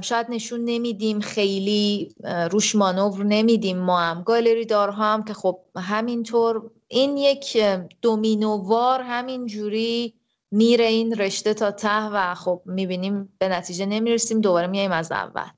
[0.00, 2.14] شاید نشون نمیدیم خیلی
[2.50, 4.22] روش مانور نمیدیم ما هم.
[4.22, 7.56] گالری دارها هم که خب همینطور این یک
[8.02, 10.17] دومینووار همین جوری
[10.50, 15.48] میره این رشته تا ته و خب می‌بینیم به نتیجه نمی‌رسیم دوباره میایم از اول.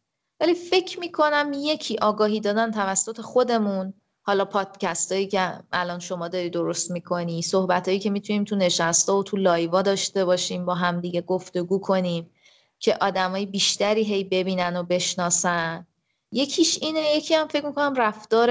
[0.41, 6.51] ولی فکر می‌کنم یکی آگاهی دادن توسط خودمون حالا پادکست هایی که الان شما داری
[6.51, 11.01] درست می‌کنی صحبت هایی که می‌تونیم تو نشسته و تو لایوا داشته باشیم با هم
[11.01, 12.31] دیگه گفتگو کنیم
[12.79, 15.87] که آدمای بیشتری هی ببینن و بشناسن.
[16.33, 18.51] یکیش اینه یکی هم فکر می‌کنم رفتار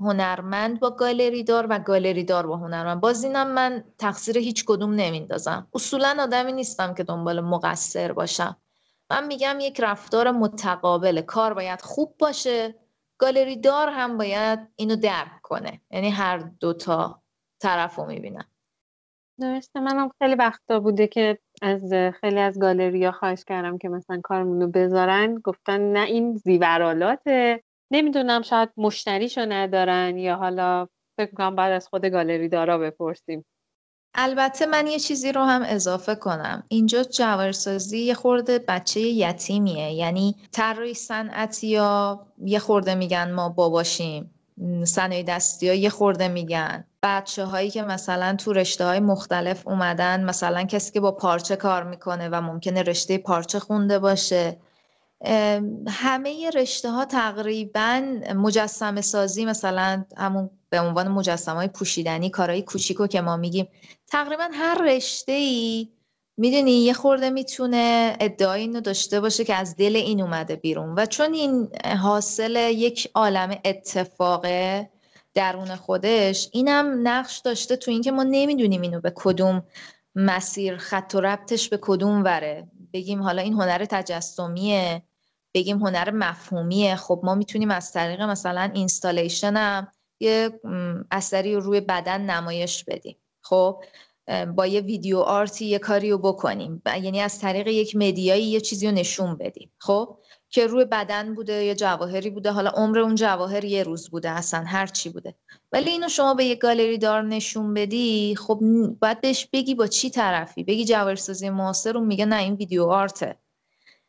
[0.00, 3.00] هنرمند با گالری دار و گالری دار با هنرمند.
[3.00, 5.68] باز اینم من تقصیر هیچ کدوم نمیندازم.
[5.74, 8.56] اصولا آدمی نیستم که دنبال مقصر باشم.
[9.10, 12.74] من میگم یک رفتار متقابل کار باید خوب باشه
[13.18, 15.80] گالری دار هم باید اینو درک کنه.
[15.90, 17.22] یعنی هر دوتا
[17.58, 18.46] طرف رو می‌بینم.
[19.40, 19.80] درسته.
[19.80, 24.68] منم خیلی وقتا بوده که از خیلی از گالریا خواهش کردم که مثلا کارمون رو
[24.68, 25.34] بذارن.
[25.44, 32.04] گفتن نه این زیورالاته نمی‌دونم شاید مشتریشو ندارن یا حالا فکر کنم بعد از خود
[32.04, 33.44] گالری دارا بپرسیم.
[34.14, 36.64] البته من یه چیزی رو هم اضافه کنم.
[36.68, 39.92] اینجا جوارسازی یه خورده بچه یتیمیه.
[39.92, 44.30] یعنی طراحی صنعتی یا یه خورده میگن ما باباشیم.
[44.84, 46.84] صنایع دستی ها یه خورده میگن.
[47.04, 51.82] بچه هایی که مثلا تو رشته های مختلف اومدن مثلا کسی که با پارچه کار
[51.82, 54.56] می‌کنه و ممکنه رشته پارچه خونده باشه.
[55.88, 58.02] همه رشته ها تقریبا
[58.34, 63.68] مجسم سازی مثلا همون به عنوان مجسم های پوشیدنی کارهای کوچیکو که ما میگیم.
[64.06, 65.88] تقریبا هر رشته ای
[66.36, 70.94] می‌دونی یه خورده می‌تونه ادعای اینو داشته باشه که از دل این اومده بیرون.
[70.94, 71.68] و چون این
[72.02, 74.90] حاصل یک عالم اتفاقه
[75.34, 79.62] درون خودش اینم نقش داشته تو اینکه ما نمی‌دونیم اینو به کدوم
[80.14, 82.68] مسیر خط و ربطش به کدوم وره.
[82.92, 85.02] بگیم حالا این هنر تجسمیه
[85.54, 86.96] بگیم هنر مفهومیه.
[86.96, 89.88] خب ما می‌تونیم از طریق مثلا اینستالیشن هم
[90.20, 90.60] یه
[91.10, 93.16] اثری رو روی بدن نمایش بدیم.
[93.40, 93.84] خب
[94.56, 98.86] با یه ویدیو آرتی یه کاری رو بکنیم یعنی از طریق یک مدیایی یه چیزی
[98.86, 99.72] رو نشون بدیم.
[99.78, 100.18] خب؟
[100.54, 104.64] که روی بدن بوده یا جواهری بوده حالا عمر اون جواهر یه روز بوده اصلا
[104.66, 105.34] هر چی بوده.
[105.72, 108.60] ولی اینو شما به یه گالری دار نشون بدی خب
[109.00, 113.38] باید بهش بگی با چی طرفی؟ بگی جواهرسازی معاصر رو میگه نه این ویدیو آرته.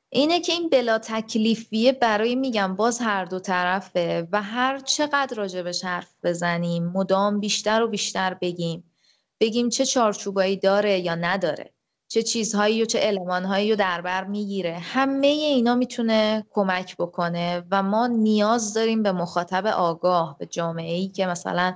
[0.09, 5.83] اینه که این بلا تکلیفیه برای میگم باز هر دو طرفه و هر چقدر راجبش
[5.83, 8.91] حرف بزنیم مدام بیشتر و بیشتر بگیم.
[9.39, 11.74] بگیم چه چارچوبایی داره یا نداره.
[12.15, 14.77] چه چیزهایی و چه المانهایی رو در بر می‌گیره.
[14.79, 21.07] همه اینا می‌تونه کمک بکنه و ما نیاز داریم به مخاطب آگاه به جامعه ای
[21.07, 21.75] که مثلا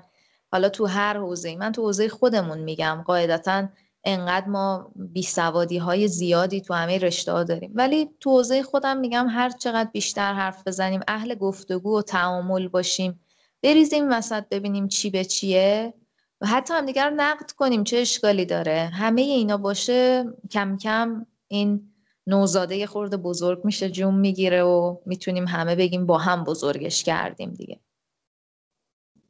[0.51, 3.67] حالا تو هر حوزه من تو حوزه خودمون میگم قاعدتا
[4.03, 7.71] انقدر ما بیسوادی های زیادی تو همه رشته ها داریم.
[7.75, 13.19] ولی تو حوزه خودم میگم هر چقدر بیشتر حرف بزنیم اهل گفتگو و تعامل باشیم.
[13.63, 15.93] بریزیم وسط ببینیم چی به چیه.
[16.41, 21.93] و حتی هم دیگر نقد کنیم چه اشکالی داره؟ همه اینا باشه کم کم این
[22.27, 27.79] نوزاده خورده بزرگ میشه جون می‌گیره و می‌تونیم همه بگیم با هم بزرگش کردیم دیگه.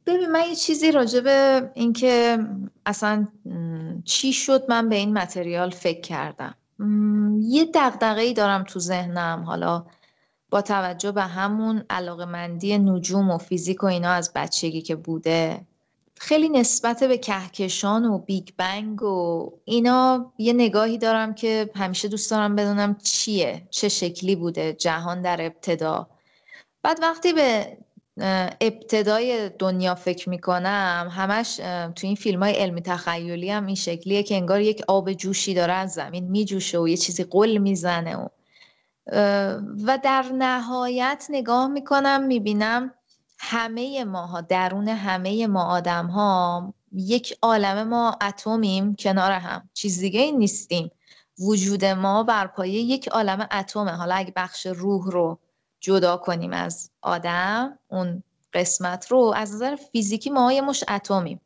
[0.06, 2.38] ببین من یه چیزی راجع به اینکه
[2.86, 3.28] اصلا
[4.04, 6.54] چی شد من به این متریال فکر کردم.
[7.40, 9.42] یه دقدقه ای دارم تو ذهنم.
[9.46, 9.86] حالا
[10.50, 15.66] با توجه به همون علاقه مندی نجوم و فیزیک و اینا از بچگی که بوده.
[16.22, 22.30] خیلی نسبت به کهکشان و بیگ بنگ و اینا یه نگاهی دارم که همیشه دوست
[22.30, 26.08] دارم بدونم چیه چه شکلی بوده جهان در ابتدا.
[26.82, 27.76] بعد وقتی به
[28.60, 31.56] ابتدای دنیا فکر می‌کنم همش
[31.96, 35.72] تو این فیلم های علمی تخیلی هم این شکلیه که انگار یک آب جوشی داره
[35.72, 38.28] از زمین میجوشه و یه چیزی قل می‌زنه و
[39.86, 42.94] و در نهایت نگاه می‌کنم می‌بینم
[43.42, 49.68] همه ماها درون همه ما آدم ها یک عالم ما اتمیم کنار هم.
[49.74, 50.90] چیز دیگه ای نیستیم.
[51.38, 53.90] وجود ما بر پایه یک عالم اتمه.
[53.90, 55.38] حالا اگه بخش روح رو
[55.80, 58.22] جدا کنیم از آدم اون
[58.52, 61.40] قسمت رو از نظر فیزیکی ما یه مش اتمیم.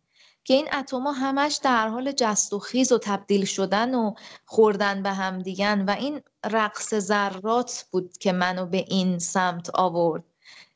[0.45, 4.14] که این اتما همش در حال جست و خیز و تبدیل شدن و
[4.47, 5.84] خوردن به هم دیگن.
[5.84, 10.34] و این رقص ذرات بود که منو به این سمت آورد.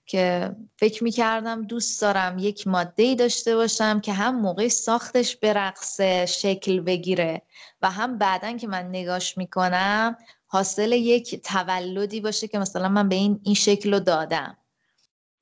[0.08, 5.36] که فکر می کردم دوست دارم یک ماده ای داشته باشم که هم موقع ساختش
[5.36, 7.42] به رقص شکل بگیره
[7.82, 13.14] و هم بعدا که من نگاش می‌کنم حاصل یک تولدی باشه که مثلا من به
[13.14, 14.56] این این شکل رو دادم.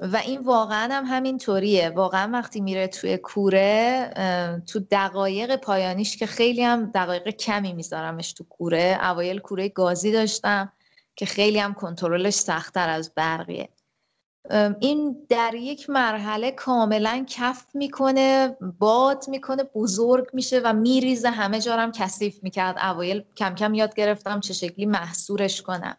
[0.01, 4.11] و این واقعا هم همین طوریه واقعا وقتی میره توی کوره
[4.67, 10.73] تو دقایق پایانیش که خیلی هم دقایق کمی میذارمش تو کوره اوایل کوره گازی داشتم
[11.17, 13.69] که خیلی هم کنترلش سختتر از برقیه.
[14.81, 21.93] این در یک مرحله کاملا کف می‌کنه باد می‌کنه بزرگ میشه و میریزه همه جارم
[21.93, 22.79] کثیف می‌کرد.
[22.79, 25.97] اوایل کم کم یاد گرفتم چه شکلی محصورش کنم.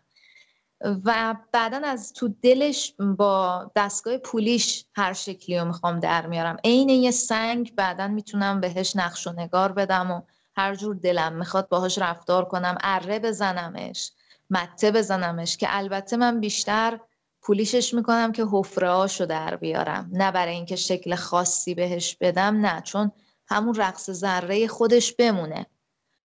[1.06, 6.58] و بعدا از تو دلش با دستگاه پولیش هر شکلی رو می‌خوام در میارم.
[6.64, 10.22] عین یه سنگ بعدا می‌تونم بهش نقش و نگار بدم و
[10.56, 14.12] هر جور دلم می‌خواد باهاش رفتار کنم اره بزنمش
[14.50, 17.00] مته بزنمش که البته من بیشتر
[17.48, 20.10] پولیشش می‌کنم که حفره در بیارم.
[20.14, 23.12] نه برای اینکه شکل خاصی بهش بدم نه چون
[23.48, 25.66] همون رقص ذره خودش بمونه.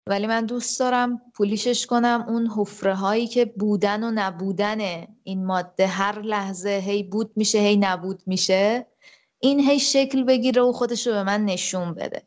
[0.06, 5.86] ولی من دوست دارم پولیشش کنم اون حفره هایی که بودن و نبودن این ماده
[5.86, 8.86] هر لحظه هی بود میشه هی نبود میشه
[9.38, 12.22] این هی شکل بگیره و خودش رو به من نشون بده.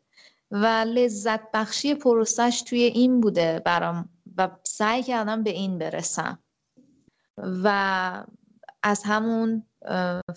[0.50, 6.38] و لذت بخشی پروسش توی این بوده برام و سعی کردم به این برسم.
[7.38, 8.24] و
[8.84, 9.66] از همون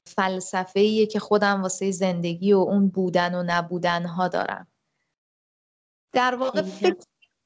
[0.06, 4.68] فلسفه که خودم واسه زندگی و اون بودن و نبودن ها دارم.
[6.14, 6.96] در واقع فکر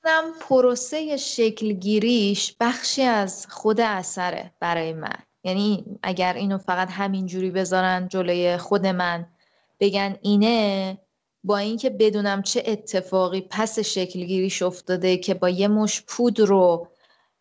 [0.03, 5.17] کنم پروسه شکلگیریش بخشی از خود اثره برای من.
[5.43, 9.27] یعنی اگر اینو فقط همینجوری بذارن جلوی خود من
[9.79, 10.97] بگن اینه
[11.43, 16.90] با اینکه بدونم چه اتفاقی پس شکلگیریش افتاده که با یه مش پود رو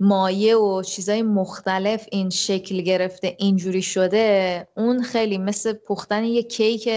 [0.01, 6.89] مایه و چیزای مختلف این شکل گرفته اینجوری شده اون خیلی مثل پختن یه کیک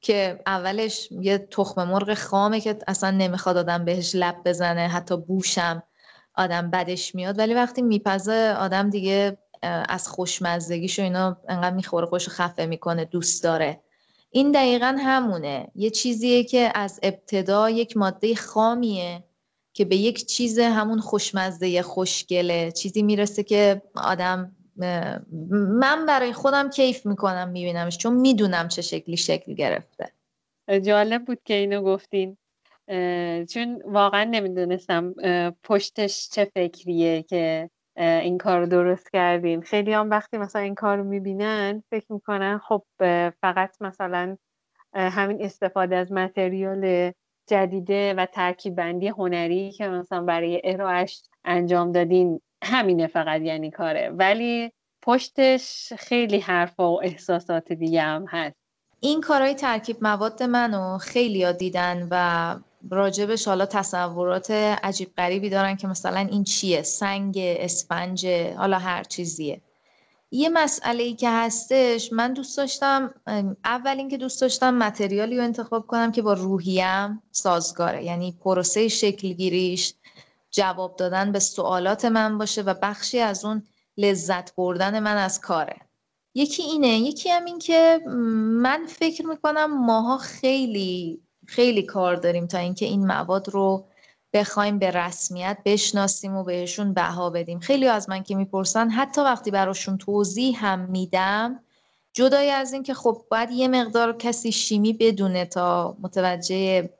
[0.00, 5.82] که اولش یه تخم مرغ خامه که اصلا نمی‌خواد آدم بهش لب بزنه حتی بوشم
[6.34, 7.38] آدم بدش میاد.
[7.38, 9.38] ولی وقتی میپزه آدم دیگه
[9.88, 13.80] از خوشمزدگیش و اینا انقدر می‌خوره خوش خفه می‌کنه دوست داره.
[14.30, 15.66] این دقیقا همونه.
[15.74, 19.24] یه چیزیه که از ابتدا یک ماده خامیه.
[19.74, 22.72] که به یک چیز همون خوشمزه خوشگله.
[22.72, 24.56] چیزی می‌رسه که آدم
[25.50, 30.12] من برای خودم کیف می‌کنم میبینمش چون می‌دونم چه شکلی شکل گرفته.
[30.82, 32.36] جالب بود که اینو گفتین.
[33.46, 35.14] چون واقعا نمی‌دونستم
[35.62, 39.60] پشتش چه فکریه که این کار رو درست کردین.
[39.60, 42.82] خیلی هم وقتی مثلا این کار رو می‌بینن فکر می‌کنن خب
[43.40, 44.36] فقط مثلا
[44.94, 47.12] همین استفاده از متریال
[47.46, 54.10] جدیده و ترکیب بندی هنری که مثلا برای ارائهش انجام دادین همینه فقط یعنی کاره.
[54.10, 54.72] ولی
[55.02, 58.56] پشتش خیلی حرف و احساسات دیگه هم هست.
[59.00, 62.56] این کارهای ترکیب مواد منو خیلی ها دیدن و
[62.90, 68.26] راجبش حالا تصورات عجیب غریبی دارن که مثلا این چیه؟ سنگ اسفنج
[68.56, 69.60] حالا هر چیزیه.
[70.34, 73.14] یه مسئله ای که هستش من دوست داشتم
[73.64, 78.04] اول اینکه دوست داشتم متریالی رو انتخاب کنم که با روحیم سازگاره.
[78.04, 79.94] یعنی پروسه شکلگیریش
[80.50, 83.62] جواب دادن به سوالات من باشه و بخشی از اون
[83.96, 85.76] لذت بردن من از کاره.
[86.34, 88.00] یکی اینه یکی هم این که
[88.62, 93.86] من فکر می‌کنم ماها خیلی خیلی کار داریم تا اینکه این مواد رو
[94.34, 97.58] بخوایم به رسمیت بشناسیم و بهشون بها بدیم.
[97.58, 101.60] خیلی از من که می‌پرسن حتی وقتی براشون توضیح هم میدم
[102.12, 106.90] جدای از این که خب باید یه مقدار کسی شیمی بدونه تا متوجه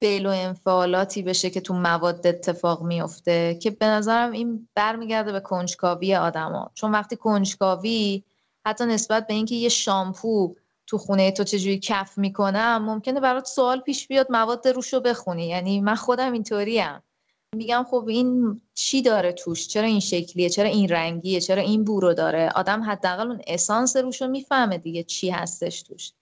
[0.00, 5.40] فعل و انفعالاتی بشه که تو مواد اتفاق میفته که به نظرم این برمیگرده به
[5.40, 6.70] کنجکاوی آدما.
[6.74, 8.22] چون وقتی کنجکاوی
[8.66, 10.54] حتی نسبت به اینکه یه شامپو
[10.88, 15.48] تو خونه تو چجوری کف می‌کنم ممکنه برات سوال پیش بیاد مواد روش رو بخونی.
[15.48, 17.02] یعنی من خودم اینطوریم.
[17.56, 22.14] میگم خب این چی داره توش؟ چرا این شکلیه؟ چرا این رنگیه؟ چرا این بو
[22.14, 26.12] داره؟ آدم حداقل اون اسانس روش رو می‌فهمه دیگه چی هستش توش.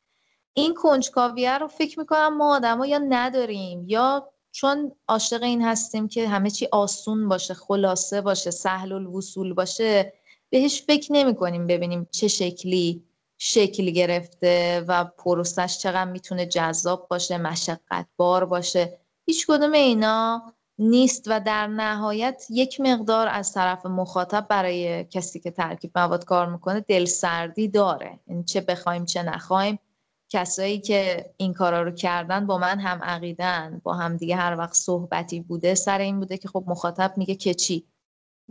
[0.55, 6.29] این کنجکاویه رو فکر می‌کنم ما آدما یا نداریم یا چون عاشق این هستیم که
[6.29, 10.13] همه چی آسون باشه خلاصه باشه سهل الوصول باشه
[10.51, 13.03] بهش فکر نمی کنیم ببینیم چه شکلی.
[13.39, 18.99] شکل گرفته و پروسش چقدر می‌تونه جذاب باشه مشقت بار باشه.
[19.27, 25.51] هیچ کدوم اینا نیست و در نهایت یک مقدار از طرف مخاطب برای کسی که
[25.51, 28.07] ترکیب مواد کار می‌کنه دلسردی داره.
[28.07, 29.79] این یعنی چه بخوایم چه نخوایم.
[30.29, 34.75] کسایی که این کارا رو کردن با من هم عقیدن با هم دیگه هر وقت
[34.75, 37.87] صحبتی بوده سر این بوده که خب مخاطب میگه که چی؟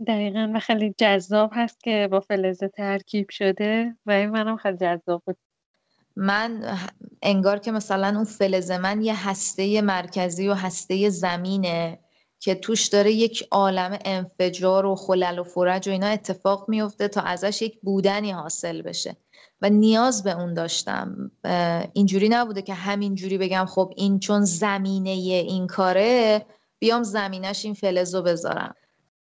[0.06, 5.22] دقیقا و خیلی جذاب هست که با فلزه ترکیب شده و این منم خیلی جذاب
[5.26, 5.36] بود.
[6.16, 6.78] من
[7.22, 11.98] انگار که مثلا اون فلز من یه هسته مرکزی و هسته زمینه
[12.40, 17.20] که توش داره یک عالم انفجار و خلل و فرج و اینا اتفاق میفته تا
[17.20, 19.16] ازش یک بودنی حاصل بشه.
[19.62, 21.30] و نیاز به اون داشتم.
[21.92, 26.46] اینجوری نبوده که همینجوری بگم خب این چون زمینه این کاره
[26.78, 28.74] بیام زمینش این فلز بذارم.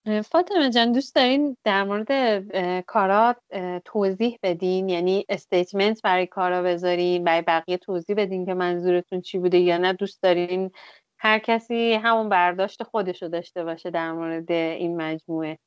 [0.05, 2.41] فاطمه جان دوست دارین در مورد
[2.85, 3.37] کارات
[3.85, 9.57] توضیح بدین؟ یعنی statement برای کارا بذارین برای بقیه توضیح بدین که منظورتون چی بوده
[9.57, 10.71] یا نه؟ دوست دارین
[11.17, 15.59] هر کسی همون برداشت خودشو داشته باشه در مورد این مجموعه.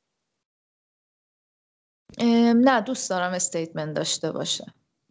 [2.55, 4.65] نه دوست دارم statement داشته باشه.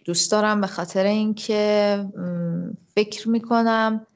[0.05, 2.05] دوست دارم به خاطر اینکه
[2.95, 4.07] فکر می‌کنم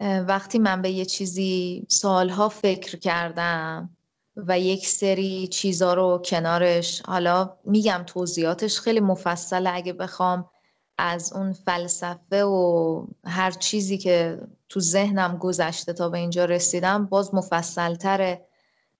[0.00, 3.96] وقتی من به یه چیزی سالها فکر کردم
[4.36, 7.02] و یک سری چیزا رو کنارش.
[7.06, 9.70] حالا میگم توضیحاتش خیلی مفصله.
[9.74, 10.50] اگه بخوام
[10.98, 17.34] از اون فلسفه و هر چیزی که تو ذهنم گذشته تا به اینجا رسیدم باز
[17.34, 18.46] مفصل تره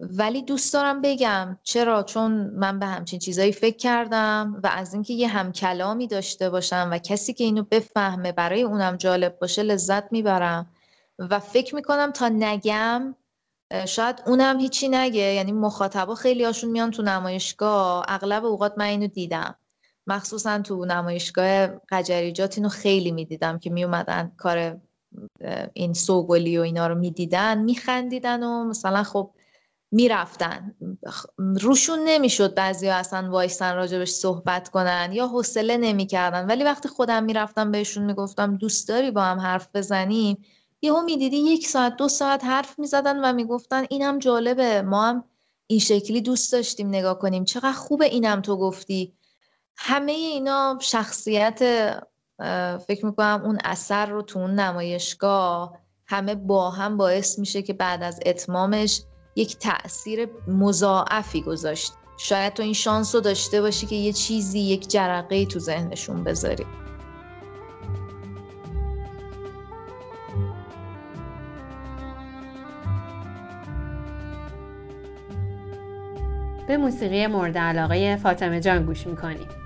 [0.00, 5.14] ولی دوست دارم بگم چرا؟ چون من به همچین چیزایی فکر کردم و از اینکه
[5.14, 10.66] یه همکلامی داشته باشم و کسی که اینو بفهمه برای اونم جالب باشه لذت می‌برم.
[11.18, 13.14] و فکر می‌کنم تا نگم
[13.86, 15.20] شاید اونم هیچی نگه.
[15.34, 18.04] یعنی مخاطبا خیلی هاشون میان تو نمایشگاه.
[18.08, 19.54] اغلب اوقات من اینو دیدم.
[20.06, 24.80] مخصوصا تو نمایشگاه قجریجات اینو خیلی می‌دیدم که میومدن کار
[25.72, 29.30] این سوگلی و اینا رو می‌دیدن میخندیدن و مثلا خب
[29.92, 30.74] می‌رفتن.
[31.36, 36.46] روشون نمی‌شد بعضی اصلا وایسن راجبش صحبت کنن یا حوصله نمی‌کردن.
[36.46, 40.44] ولی وقتی خودم می‌رفتم بهشون می‌گفتم دوست داری با هم حرف بزنیم؟
[40.84, 45.24] یهو می‌دیدی یک ساعت دو ساعت حرف می‌زدن و می‌گفتن اینم جالبه ما هم
[45.66, 47.44] این شکلی دوست داشتیم نگاه کنیم.
[47.44, 49.14] چقدر خوبه اینم تو گفتی.
[49.76, 51.58] همه اینا شخصیت
[52.86, 58.02] فکر می‌کنم اون اثر رو تو اون نمایشگاه همه با هم باعث میشه که بعد
[58.02, 59.02] از اتمامش
[59.36, 61.92] یک تاثیر مضاعفی گذاشت.
[62.16, 66.66] شاید تو این شانس رو داشته باشی که یه چیزی یک جرقه تو ذهنشون بذاری.
[76.66, 79.63] به موسیقی مورد علاقه فاطمه جان گوش می‌کنیم.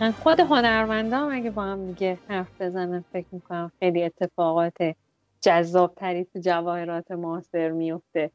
[0.00, 0.22] دقیقا.
[0.22, 4.76] خود هنرمندان اگه با هم دیگه حرف بزنن فکر می‌کنم خیلی اتفاقات
[5.40, 8.30] جذابتری تو جواهرات معاصر میفته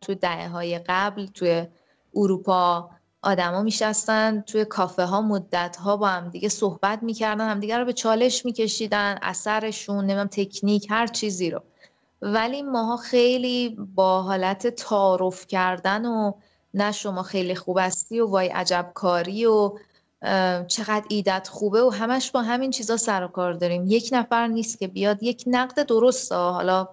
[0.00, 1.66] تو دهه های قبل توی
[2.14, 2.90] اروپا
[3.22, 7.92] آدما میشستن توی کافه ها مدت ها با هم دیگه صحبت می‌کردن همدیگه رو به
[7.92, 11.60] چالش میکشیدن اثرشون نمیم تکنیک هر چیزی رو.
[12.22, 16.32] ولی ماها خیلی با حالت تعارف کردن و
[16.74, 19.72] نه شما خیلی خوب هستی و وای عجب کاری و
[20.66, 23.84] چقدر ایدت خوبه و همش با همین چیزا سر و کار داریم.
[23.86, 25.22] یک نفر نیست که بیاد.
[25.22, 26.34] یک نقد درسته.
[26.34, 26.88] حالا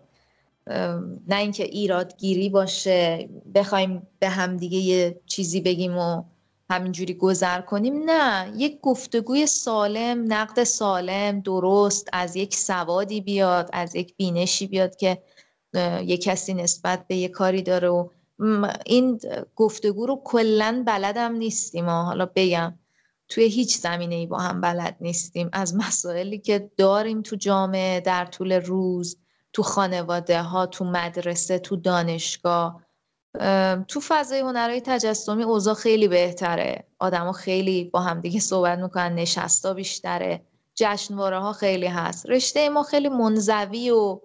[1.28, 6.24] نه اینکه ایرادگیری باشه بخوایم به هم دیگه یه چیزی بگیم و
[6.70, 8.04] همینجوری گذر کنیم.
[8.06, 14.96] نه یک گفتگوی سالم نقد سالم درست از یک سوادی بیاد از یک بینشی بیاد
[14.96, 15.22] که
[16.06, 18.08] یه کسی نسبت به یه کاری داره و
[18.86, 19.20] این
[19.56, 21.90] گفتگو رو کلا بلدم نیستیم.
[21.90, 22.74] حالا بگم.
[23.32, 25.50] توی هیچ زمینه ای با هم بلد نیستیم.
[25.54, 29.18] از مسائلی که داریم تو جامعه در طول روز
[29.54, 32.82] تو خانواده ها تو مدرسه تو دانشگاه
[33.88, 36.88] تو فضای هنرهای تجسمی اوضاع خیلی بهتره.
[37.00, 40.42] آدما خیلی با همدیگه صحبت می‌کنن نشستا بیشتره.
[40.76, 42.30] جشنواره ها خیلی هست.
[42.30, 44.20] رشته ما خیلی منزوی و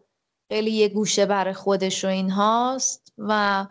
[0.48, 3.66] خیلی یه گوشه برای خودش و این هاست و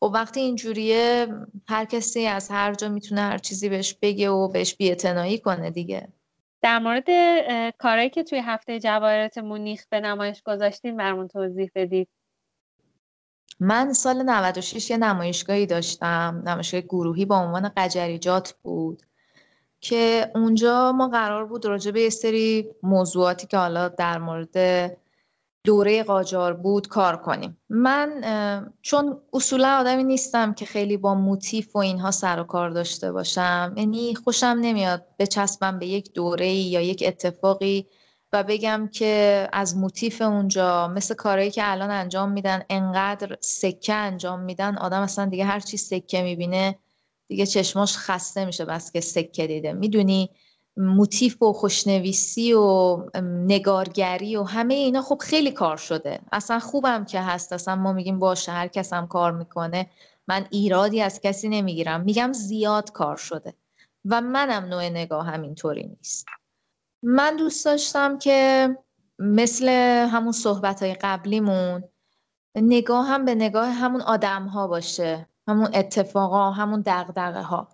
[0.00, 1.26] خب وقتی اینجوریه
[1.68, 6.08] هر کسی از هر جا می‌تونه هر چیزی بهش بگه و بهش بیعتنائی کنه دیگه.
[6.62, 7.04] در مورد
[7.78, 12.08] کارهایی که توی هفته جواهرات مونیخ به نمایش گذاشتین برمون توضیح بدید.
[13.60, 16.42] من سال 96 یه نمایشگاهی داشتم.
[16.46, 19.02] نمایشگاه گروهی با عنوان قجریجات بود
[19.80, 24.56] که اونجا ما قرار بود راجع به یه سری موضوعاتی که حالا در مورد
[25.68, 27.58] دوره قاجار بود کار کنیم.
[27.68, 28.22] من
[28.82, 33.74] چون اصولا آدمی نیستم که خیلی با موتیف و اینها سر و کار داشته باشم
[33.76, 37.86] یعنی خوشم نمیاد بچسبم به یک دوره یا یک اتفاقی
[38.32, 44.40] و بگم که از موتیف اونجا مثل کارهایی که الان انجام میدن انقدر سکه انجام
[44.40, 46.78] میدن آدم اصلا دیگه هر چی سکه می‌بینه
[47.28, 49.72] دیگه چشماش خسته میشه بس که سکه دیده.
[49.72, 50.30] می‌دونی؟
[50.78, 56.20] موتیف و خوشنویسی و نگارگری و همه اینا خب خیلی کار شده.
[56.32, 57.52] اصلا خوبم که هست.
[57.52, 59.90] اصلا ما میگیم باشه هر کس هم کار می‌کنه.
[60.28, 62.00] من ایرادی از کسی نمی‌گیرم.
[62.00, 63.54] میگم زیاد کار شده.
[64.04, 66.26] و منم نوع نگاه همینطوری نیست.
[67.02, 68.68] من دوست داشتم که
[69.18, 69.68] مثل
[70.12, 71.84] همون صحبت های قبلیمون
[72.56, 75.28] نگاه هم به نگاه همون آدم ها باشه.
[75.48, 77.68] همون اتفاقا همون دقدقه ها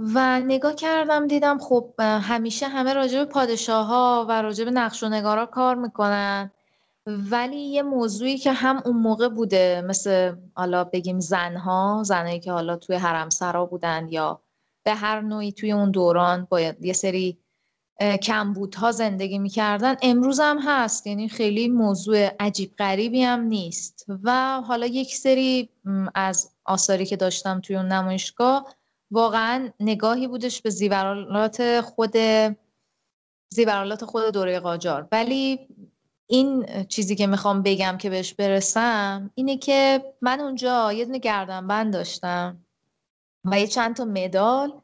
[0.00, 5.02] و نگاه کردم دیدم خب همیشه همه راجع به پادشاه ها و راجع به نقش
[5.02, 6.50] و نگارا کار می‌کنن.
[7.06, 12.76] ولی یه موضوعی که هم اون موقع بوده مثل حالا بگیم زنها زنهایی که حالا
[12.76, 14.40] توی حرمسرا بودن یا
[14.82, 17.38] به هر نوعی توی اون دوران باید یه سری
[18.22, 21.06] کمبودها زندگی می‌کردن امروز هم هست.
[21.06, 24.06] یعنی خیلی موضوع عجیب غریبی هم نیست.
[24.22, 25.68] و حالا یک سری
[26.14, 28.74] از آثاری که داشتم توی اون نمایشگاه
[29.10, 32.16] واقعا نگاهی بودش به زیورالات خود
[33.48, 35.08] زیورالات خود دوره قاجار.
[35.12, 35.68] ولی
[36.26, 41.92] این چیزی که می‌خوام بگم که بهش برسم اینه که من اونجا یه دونه گردنبند
[41.92, 42.64] داشتم
[43.44, 44.80] و یه چند تا مدال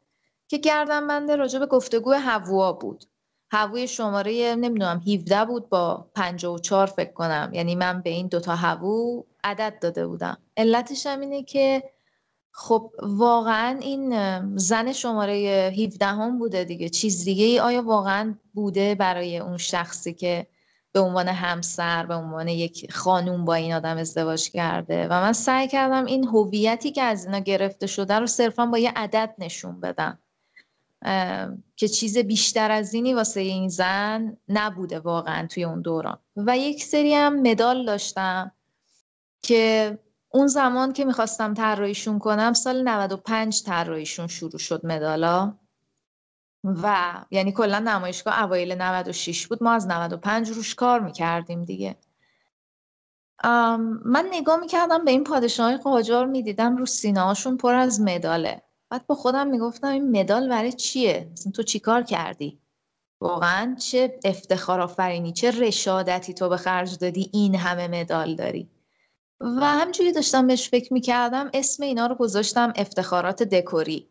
[0.47, 3.05] که گردنبند راجع به گفتگو هوا بود.
[3.51, 7.51] هووی شماره نمی‌دونم 17 بود با 54 فکر کنم.
[7.53, 10.37] یعنی من به این دوتا هوو عدد داده بودم.
[10.57, 11.83] علتش هم اینه که
[12.59, 15.33] خب واقعا این زن شماره
[15.77, 16.89] 17 هم بوده دیگه.
[16.89, 20.47] چیز دیگه ای آیا واقعا بوده برای اون شخصی که
[20.91, 25.67] به عنوان همسر به عنوان یک خانوم با این آدم ازدواج کرده؟ و من سعی
[25.67, 30.19] کردم این هویتی که از اینا گرفته شده رو صرفا با یه عدد نشون بدم.
[31.75, 36.19] که چیز بیشتر از اینی واسه این زن نبوده واقعا توی اون دوران.
[36.35, 38.51] و یک سری هم مدال داشتم
[39.41, 39.97] که
[40.29, 45.53] اون زمان که می‌خواستم طراحیشون کنم سال 95 طراحیشون شروع شد مدالا.
[46.63, 49.63] و یعنی کلا نمایشگاه اوایل 96 بود.
[49.63, 51.95] ما از 95 روش کار می‌کردیم دیگه.
[54.05, 58.61] من نگاه می‌کردم به این پادشاهی قاجار می‌دیدم رو سینه پر از مداله.
[58.89, 62.59] بعد با خودم می‌گفتم این مدال برای چیه؟ تو چیکار کردی؟
[63.21, 68.69] واقعا چه افتخار آفرینی چه رشادتی تو به خرج دادی؟ این همه مدال داری.
[69.41, 74.07] و همجوری داشتم بهش فکر می‌کردم اسم اینا رو گذاشتم افتخارات دکوری.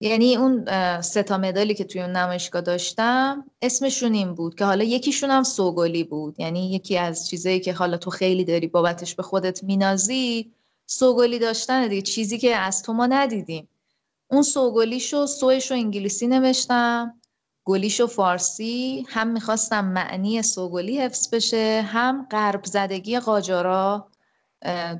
[0.00, 0.64] یعنی اون
[1.00, 5.42] سه تا مدالی که توی اون نمایشگاه داشتم اسمشون این بود که حالا یکیشون هم
[5.42, 6.40] سوگلی بود.
[6.40, 10.52] یعنی یکی از چیزایی که حالا تو خیلی داری بابتش به خودت مینازی
[10.86, 13.68] سوگلی داشتن دیگه چیزی که از تو ما ندیدیم.
[14.30, 17.20] اون سوگلیشو سویشو انگلیسی نوشتم
[17.64, 24.08] گلیشو فارسی هم می‌خواستم معنی سوگلی حفظ بشه هم غرب زدگی قاجارا.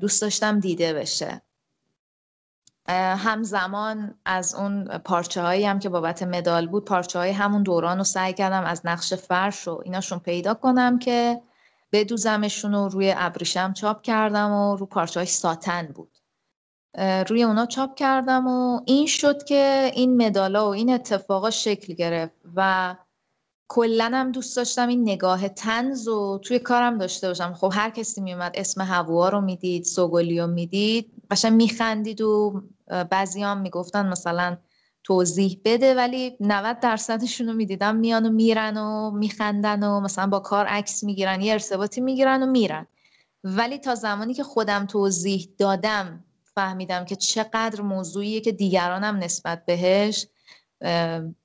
[0.01, 1.41] دوست داشتم دیده بشه.
[2.95, 8.03] همزمان از اون پارچه هایی هم که بابت مدال بود پارچه های همون دوران رو
[8.03, 11.41] سعی کردم از نقش فرش و ایناشون پیدا کنم که
[11.91, 16.17] بدوزمشون رو روی ابریشم چاپ کردم و رو پارچه های ساتن بود.
[17.29, 22.41] روی اونا چاپ کردم و این شد که این مدالا و این اتفاقا شکل گرفت
[22.55, 22.95] و
[23.71, 27.53] کلا هم دوست داشتم این نگاه تنز و توی کارم داشته باشم.
[27.53, 32.61] خب هر کسی میومد اسم هوا رو می‌دید سوگلی رو می‌دید قشنگ میخندید و
[33.11, 34.57] بعضی می‌گفتن مثلا
[35.03, 40.39] توضیح بده ولی 90 درصدشون رو می‌دیدم میان و میرن و میخندن و مثلا با
[40.39, 42.87] کار عکس می‌گیرن یه ارتباطی می‌گیرن و میرن.
[43.43, 50.27] ولی تا زمانی که خودم توضیح دادم فهمیدم که چقدر موضوعیه که دیگرانم نسبت بهش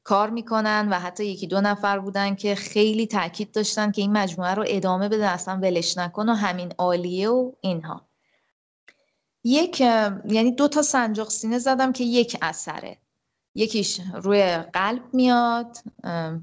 [0.05, 4.55] کار می‌کنن و حتی یکی دو نفر بودن که خیلی تاکید داشتن که این مجموعه
[4.55, 8.03] رو ادامه بده اصلا ولش نکن و همین عالیه و اینها.
[9.45, 12.97] یک یعنی دو تا سنجاق سینه زدم که یک اثره.
[13.55, 15.76] یکیش روی قلب میاد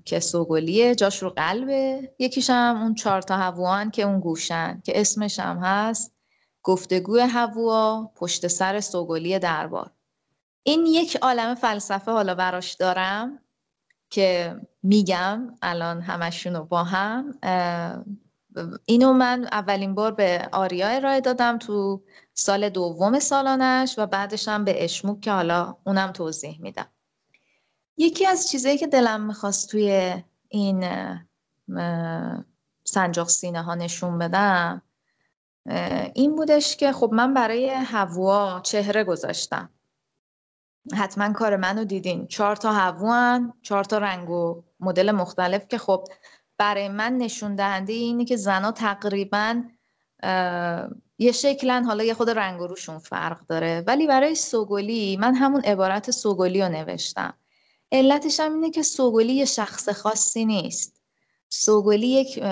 [0.06, 2.14] که سوگلیه جاش رو قلبه.
[2.20, 6.14] یکیش هم اون چهار تا هوان که اون گوشن که اسمش هم هست
[6.64, 9.92] گفتگوی هوا پشت سر سوگلی دربار.
[10.64, 13.40] این یک عالم فلسفه حالا براش دارم
[14.10, 17.40] که میگم الان همشون رو با هم
[18.86, 22.04] اینو من اولین بار به آریا ارائه دادم تو
[22.34, 26.88] سال دوم سالانش و بعدش هم به اشموک که حالا اونم توضیح میدم.
[27.98, 30.16] یکی از چیزایی که دلم می‌خواست توی
[30.50, 30.86] این
[32.84, 34.82] سنجاق سینه ها نشون بدم
[36.14, 39.70] این بودش که خب من برای هوا چهره گذاشتم.
[40.94, 42.28] حتما کار منو دیدین.
[42.28, 46.08] چهار تا هوان چهار تا رنگ و مدل مختلف که خب
[46.58, 49.64] برای من نشون دهنده اینه که زنا تقریبا
[51.18, 53.84] یه شکلن حالا یه خود رنگ و روشون فرق داره.
[53.88, 57.34] ولی برای سوگلی من همون عبارت سوگلی رو نوشتم.
[57.92, 61.02] علتش هم اینه که سوگلی یه شخص خاصی نیست.
[61.50, 62.44] سوگلی یک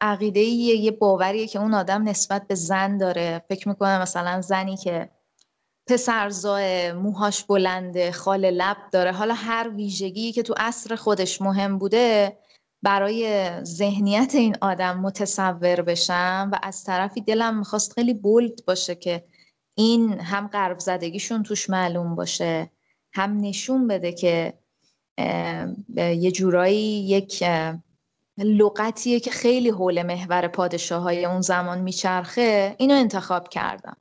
[0.00, 3.44] عقیده یه باوریه که اون آدم نسبت به زن داره.
[3.48, 5.10] فکر می‌کنه مثلا زنی که
[5.92, 9.12] پسرزاه موهاش بلنده خال لب داره.
[9.12, 12.38] حالا هر ویژگی که تو اصر خودش مهم بوده
[12.82, 19.24] برای ذهنیت این آدم متصور بشم و از طرفی دلم می‌خواست خیلی بولد باشه که
[19.74, 22.70] این هم قرب زدگیشون توش معلوم باشه
[23.12, 24.52] هم نشون بده که
[25.96, 27.44] یه جورایی یک
[28.38, 32.74] لغتیه که خیلی حول محور پادشاه های اون زمان میچرخه.
[32.78, 33.96] اینو انتخاب کردم.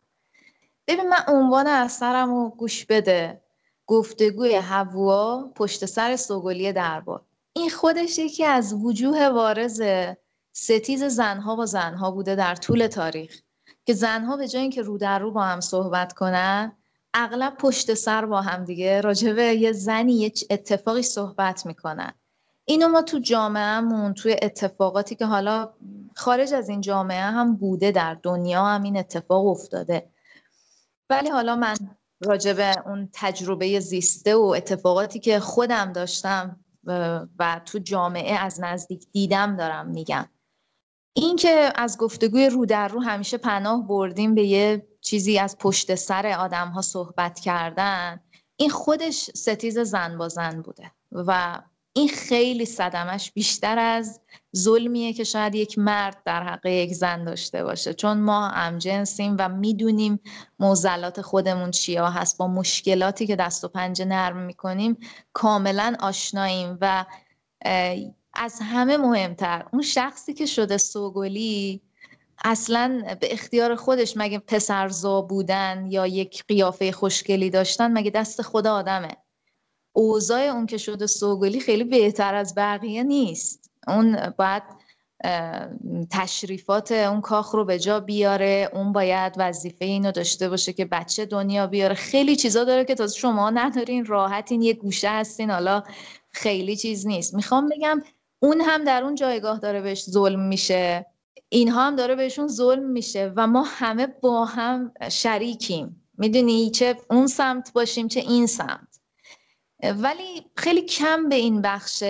[0.88, 3.42] ببین من عنوان اثرم رو گوش بده.
[3.88, 7.22] گفتگوی هوا پشت سر سوگلی دربار.
[7.54, 9.82] این خودش یکی از وجوه وارز
[10.54, 13.42] ستیز زنها با زنها بوده در طول تاریخ.
[13.86, 16.78] که زنها به جای اینکه رو در رو با هم صحبت کنن
[17.14, 22.14] اغلب پشت سر با هم دیگه راجبه یه زنی یه اتفاقی صحبت می‌کنن.
[22.66, 25.70] اینو ما تو جامعهمون توی اتفاقاتی که حالا
[26.16, 30.10] خارج از این جامعه هم بوده در دنیا هم این اتفاق افتاده.
[31.12, 31.76] ولی حالا من
[32.22, 36.60] راجبه اون تجربه زیسته و اتفاقاتی که خودم داشتم
[37.40, 40.30] و تو جامعه از نزدیک دیدم دارم میگم.
[41.14, 45.96] این که از گفتگوی رو در رو همیشه پناه بردیم به یه چیزی از پشت
[45.96, 48.20] سر آدم ها صحبت کردن
[48.56, 50.92] این خودش ستیز زن با زن بوده.
[51.12, 51.62] و
[51.94, 54.22] این خیلی صدمش بیشتر از
[54.58, 57.94] ظلمیه که شاید یک مرد در حق یک زن داشته باشه.
[57.94, 60.20] چون ما همجنسیم و می‌دونیم
[60.60, 62.38] موزلات خودمون چیا هست.
[62.38, 64.98] با مشکلاتی که دست و پنجه نرم می‌کنیم
[65.34, 67.06] کاملا آشناییم و
[68.34, 69.66] از همه مهمتر.
[69.74, 71.82] اون شخصی که شده سوگلی
[72.44, 78.68] اصلا به اختیار خودش مگه پسرزا بودن یا یک قیافه خوشگلی داشتن مگه دست خود
[78.68, 79.18] آدمه؟
[79.94, 83.72] اوضاع اون که شده سوگلی خیلی بهتر از بقیه نیست.
[83.88, 84.64] اون باید
[86.12, 91.26] تشریفات اون کاخ رو به جا بیاره اون باید وظیفه اینو داشته باشه که بچه
[91.26, 91.96] دنیا بیاره.
[91.96, 95.84] خیلی چیزا داره که تازه شما ندارین راحتین یه گوشه هستین حالا
[96.30, 97.34] خیلی چیز نیست.
[97.34, 98.02] می‌خوام بگم
[98.40, 101.06] اون هم در اون جایگاه داره بهش ظلم میشه.
[101.50, 106.04] اینها هم داره بهشون ظلم میشه و ما همه با هم شریکیم.
[106.18, 108.91] می‌دونی چه اون سمت باشیم چه این سمت.
[109.84, 112.04] ولی خیلی کم به این بخش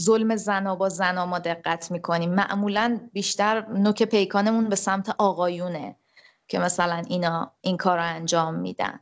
[0.00, 2.34] ظلم زنا با زنا ما دقت می‌کنیم.
[2.34, 5.96] معمولا بیشتر نوک پیکانمون به سمت آقایونه
[6.48, 9.00] که مثلا اینا این کار رو انجام میدن.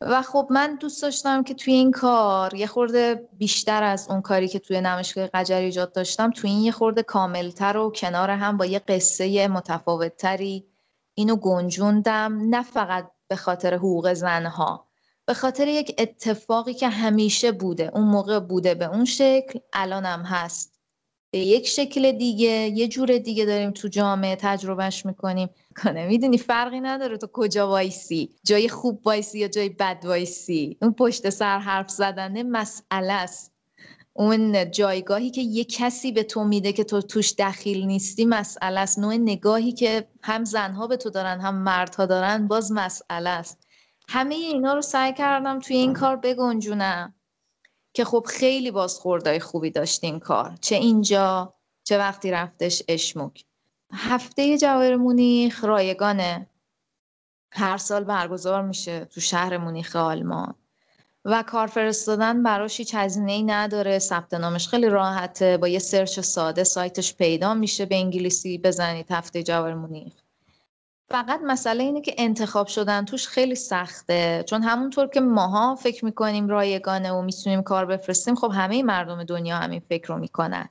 [0.00, 4.48] و خب من دوست داشتم که توی این کار یه خورده بیشتر از اون کاری
[4.48, 8.66] که توی نمایشگاه قجر ایجاد داشتم توی این یه خورده کاملتر و کنار هم با
[8.66, 10.66] یه قصه متفاوتتری
[11.14, 12.38] اینو گنجوندم.
[12.50, 14.89] نه فقط به خاطر حقوق زنها.
[15.30, 20.80] به خاطر یک اتفاقی که همیشه بوده اون موقع بوده به اون شکل الانم هست.
[21.30, 25.48] به یک شکل دیگه یه جور دیگه داریم تو جامعه تجربهش می‌کنیم.
[25.84, 28.34] کنه می‌دونی فرقی نداره تو کجا وایسی.
[28.44, 30.76] جای خوب وایسی یا جای بد وایسی.
[30.82, 33.52] اون پشت سر حرف زدن مسئله است.
[34.12, 38.98] اون جایگاهی که یه کسی به تو میده که تو توش دخیل نیستی مسئله است.
[38.98, 43.69] نوع نگاهی که هم زنها به تو دارن هم مردها دارن باز مسئله است.
[44.12, 47.14] همه اینا رو سعی کردم توی این کار بگنجونم.
[47.94, 50.54] که خب خیلی بازخوردهای خوبی داشت این کار.
[50.60, 51.54] چه اینجا
[51.84, 53.44] چه وقتی رفتش اشموک.
[53.92, 56.46] هفته جواهر مونیخ رایگانه.
[57.52, 60.54] هر سال برگزار میشه تو شهر مونیخ آلمان.
[61.24, 63.98] و کار فرستادن براش هیچ هزینه ای نداره.
[63.98, 65.56] ثبت نامش خیلی راحته.
[65.56, 70.12] با یه سرچ ساده سایتش پیدا میشه به انگلیسی بزنید هفته جواهر مونیخ.
[71.10, 74.44] فقط مسئله اینه که انتخاب شدن توش خیلی سخته.
[74.48, 79.56] چون همونطور که ماها فکر می‌کنیم رایگانه و می‌تونیم کار بفرستیم خب همه مردم دنیا
[79.56, 80.68] همین فکر رو می‌کنن.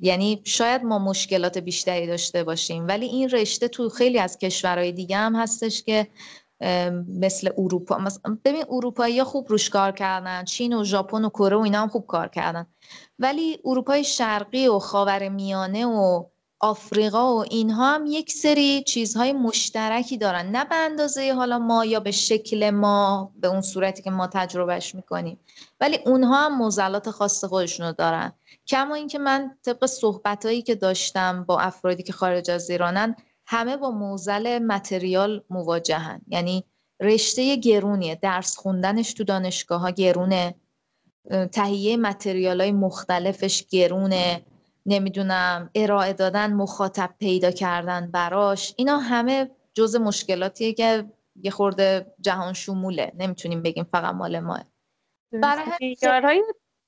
[0.00, 5.16] یعنی شاید ما مشکلات بیشتری داشته باشیم ولی این رشته تو خیلی از کشورهای دیگه
[5.16, 6.06] هم هستش که
[7.08, 11.56] مثل اروپا مثلا ببین اروپایی ها خوب روش کار کردن چین و ژاپن و کره
[11.56, 12.66] و اینا هم خوب کار کردن.
[13.18, 16.24] ولی اروپای شرقی و خاور میانه و
[16.60, 20.46] آفریقا و اینها هم یک سری چیزهای مشترکی دارن.
[20.46, 24.94] نه به اندازه حالا ما یا به شکل ما به اون صورتی که ما تجربهش
[24.94, 25.40] می‌کنیم
[25.80, 28.32] ولی اونها هم موزلات خاص خودشونو دارن.
[28.66, 33.16] کما اینکه من طبق صحبتهایی که داشتم با افرادی که خارج از ایرانن
[33.46, 36.20] همه با موزل متریال مواجهن.
[36.28, 36.64] یعنی
[37.00, 38.14] رشته گرونیه.
[38.14, 40.54] درس خوندنش تو دانشگاه ها گرونه
[41.52, 44.42] تهیه متریال های مختلفش گرونه.
[44.88, 51.04] نمی‌دونم ارائه دادن مخاطب پیدا کردن براش اینا همه جز مشکلاتیه که
[51.42, 53.12] یه خورده جهان شموله.
[53.18, 54.64] نمی‌تونیم بگیم فقط مال ماه.
[55.32, 56.44] برای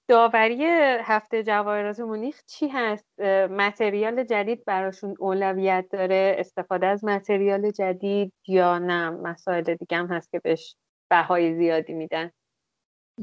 [0.09, 0.65] داوری
[1.03, 3.21] هفته جواهرات مونیخ چی هست؟
[3.51, 10.31] متریال جدید براشون اولویت داره؟ استفاده از متریال جدید یا نه؟ مسائل دیگه هم هست
[10.31, 10.77] که بهش
[11.11, 12.31] بهای زیادی میدن.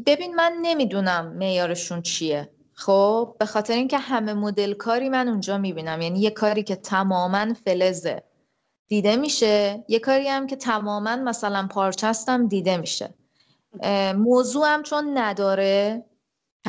[0.05, 2.49] ببین من نمی‌دونم معیارشون چیه.
[2.79, 6.01] خب به خاطر اینکه همه مدل کاری من اونجا می‌بینم.
[6.01, 8.23] یعنی یه کاری که تماما فلزه.
[8.87, 9.83] دیده میشه.
[9.87, 13.13] یه کاری هم که تماما مثلا پارچستم دیده میشه.
[14.15, 16.03] موضوع هم چون نداره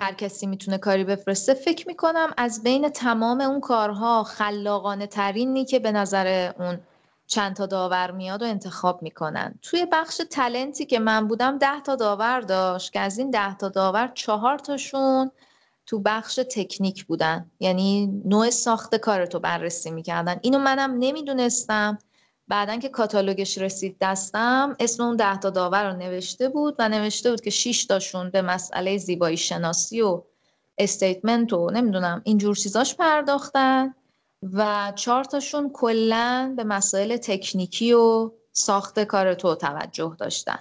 [0.00, 5.78] هر کسی می‌تونه کاری بفرسته فکر می‌کنم از بین تمام اون کارها خلاقانه ترینی که
[5.78, 6.80] به نظر اون
[7.26, 9.54] چند تا داور میاد و انتخاب می‌کنن.
[9.62, 12.92] توی بخش تلنتی که من بودم ده تا داور داشت.
[12.92, 15.30] که از این ده تا داور چهار تاشون
[15.88, 17.50] تو بخش تکنیک بودن.
[17.60, 20.36] یعنی نوع ساخت کارتو بررسی می‌کردن.
[20.42, 21.98] اینو منم نمی‌دونستم.
[22.48, 27.30] بعدا که کاتالوگش رسید دستم اسم اون ده تا داور رو نوشته بود و نوشته
[27.30, 30.22] بود که 6 تاشون به مسئله زیبایی شناسی و
[30.78, 33.94] استیتمنت و نمی‌دونم اینجور چیزاش پرداختن
[34.52, 40.58] و چهار تاشون کلا به مسائل تکنیکی و ساخت کار تو توجه داشتن.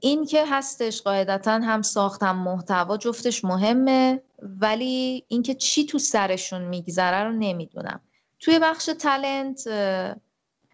[0.00, 6.62] این که هستش قاعدتا هم ساخت هم محتوا جفتش مهمه ولی اینکه چی تو سرشون
[6.62, 8.00] میگذره رو نمی‌دونم.
[8.40, 9.66] توی بخش تلنت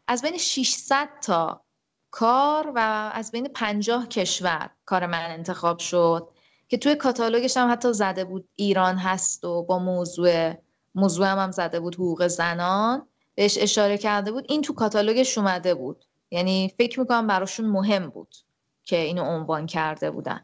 [0.08, 1.64] از بین 600 تا
[2.10, 6.28] کار و از بین 50 کشور کار من انتخاب شد
[6.68, 10.54] که توی کاتالوگش هم حتی زده بود ایران هست و با موضوع
[10.94, 13.06] موضوع هم, هم زده بود حقوق زنان.
[13.34, 16.04] بهش اشاره کرده بود این تو کاتالوگش اومده بود.
[16.30, 18.34] یعنی فکر می‌کنم براشون مهم بود.
[18.84, 20.40] که اینو عنوان کرده بودن.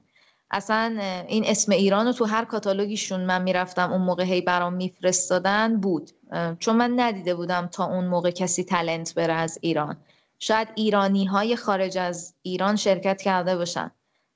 [0.51, 0.97] اصلا
[1.29, 6.11] این اسم ایران رو تو هر کاتالوگیشون من می‌رفتم اون موقع هی برام میفرستادن بود.
[6.59, 9.97] چون من ندیده بودم تا اون موقع کسی تلنت بره از ایران.
[10.39, 13.91] شاید ایرانی های خارج از ایران شرکت کرده باشن.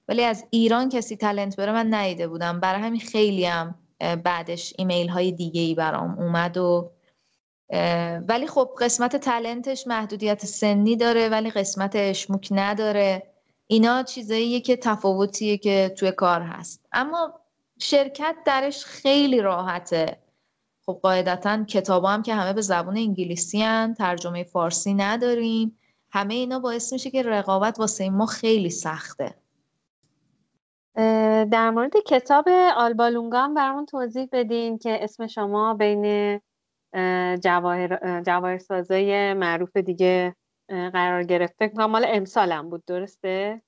[0.09, 2.61] ولی از ایران کسی تلنت بره من ندیده بودم.
[2.61, 3.75] برای همین خیلی هم
[4.25, 6.91] بعدش ایمیل های دیگه ای برام اومد و
[8.29, 13.23] ولی خب قسمت تلنتش محدودیت سنی داره ولی قسمت اشموک نداره.
[13.71, 16.87] اینا چیزاییه که تفاوتیه که توی کار هست.
[16.93, 17.41] اما
[17.79, 20.19] شرکت درش خیلی راحته.
[20.87, 25.79] خب قاعدتا کتاب هم که همه به زبون انگلیسی هن ترجمه فارسی نداریم.
[26.13, 29.35] همه اینا باعث میشه که رقابت واسه ما خیلی سخته.
[31.51, 36.37] در مورد کتاب آلبالونگا هم برامون توضیح بدین که اسم شما بین
[37.37, 40.37] جواهر, جواهر معروف دیگه
[40.71, 41.71] قرار گرفته.
[41.77, 43.63] مال امسالم بود درسته؟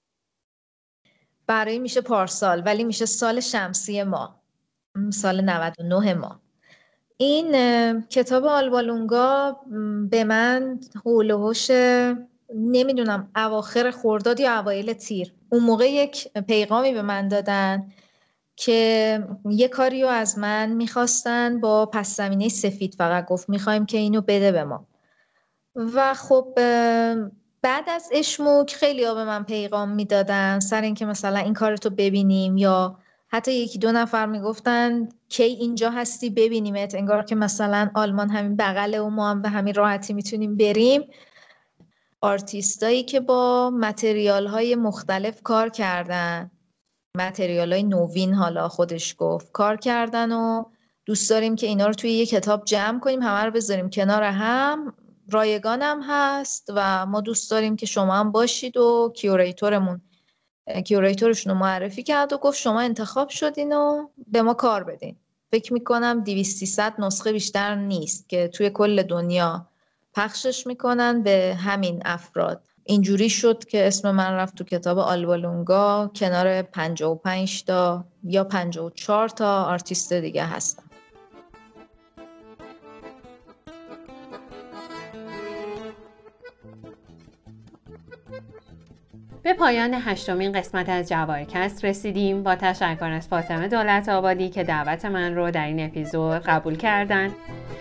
[1.47, 4.43] برای میشه پارسال ولی میشه سال شمسی ما.
[5.13, 6.41] سال 99 ما.
[7.17, 9.57] این کتاب آلبالونگا
[10.11, 11.55] به من حول
[12.55, 15.35] نمی‌دونم اواخر خورداد یا اوایل تیر.
[15.49, 17.93] اون موقع یک پیغامی به من دادن
[18.57, 23.99] که یه کاری رو از من می‌خواستن با پس زمینه سفید فقط گفت می‌خوایم که
[23.99, 24.87] اینو بده به ما.
[25.77, 26.53] و خب
[27.63, 32.57] بعد از اشموک خیلی ها به من پیغام می‌دادن سر اینکه مثلا این کارتو ببینیم
[32.57, 38.57] یا حتی یکی دو نفر می‌گفتن کی اینجا هستی ببینیمت انگار که مثلا آلمان همین
[38.57, 41.03] بغل و ما هم به همین راحتی می‌تونیم بریم.
[42.21, 46.51] آرتیستایی که با متریال های مختلف کار کردن
[47.17, 50.65] متریال های نوین حالا خودش گفت کار کردن و
[51.07, 54.95] دوست داریم که اینا رو توی یه کتاب جمع کنیم همه رو بذاریم کنار هم.
[55.33, 60.01] رایگان هم هست و ما دوست داریم که شما هم باشید و curator مون
[60.85, 65.17] curator شون رو معرفی کرد و گفت شما انتخاب شدین و به ما کار بدین.
[65.51, 69.67] فکر می‌کنم 200 نسخه بیشتر نیست که توی کل دنیا
[70.15, 72.63] پخشش می‌کنن به همین افراد.
[72.85, 79.65] اینجوری شد که اسم من رفت تو کتاب آلبالونگا کنار 55 تا یا 54 تا
[79.65, 80.92] آرتیست دیگه هستم.
[89.43, 92.43] به پایان هشتمین قسمت از جوایکست رسیدیم.
[92.43, 97.31] با تشکر از فاطمه دولت آبادی که دعوت من رو در این اپیزود قبول کردن.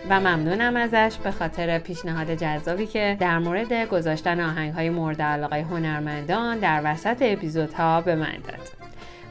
[0.09, 5.61] و ممنونم ازش به خاطر پیشنهاد جذابی که در مورد گذاشتن آهنگ های مورد علاقه
[5.61, 8.69] هنرمندان در وسط اپیزودها به من داد.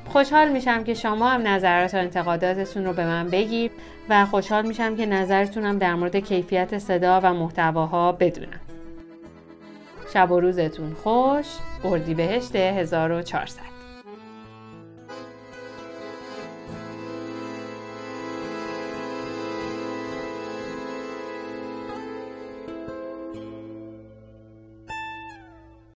[0.07, 3.70] خوشحال میشم که شما هم نظرات و انتقاداتتون رو به من بگید
[4.09, 8.69] و خوشحال میشم که نظرتونم در مورد کیفیت صدا و محتواها بدونم.
[10.12, 11.47] شب و روزتون خوش.
[11.85, 13.80] اردیبهشت 1400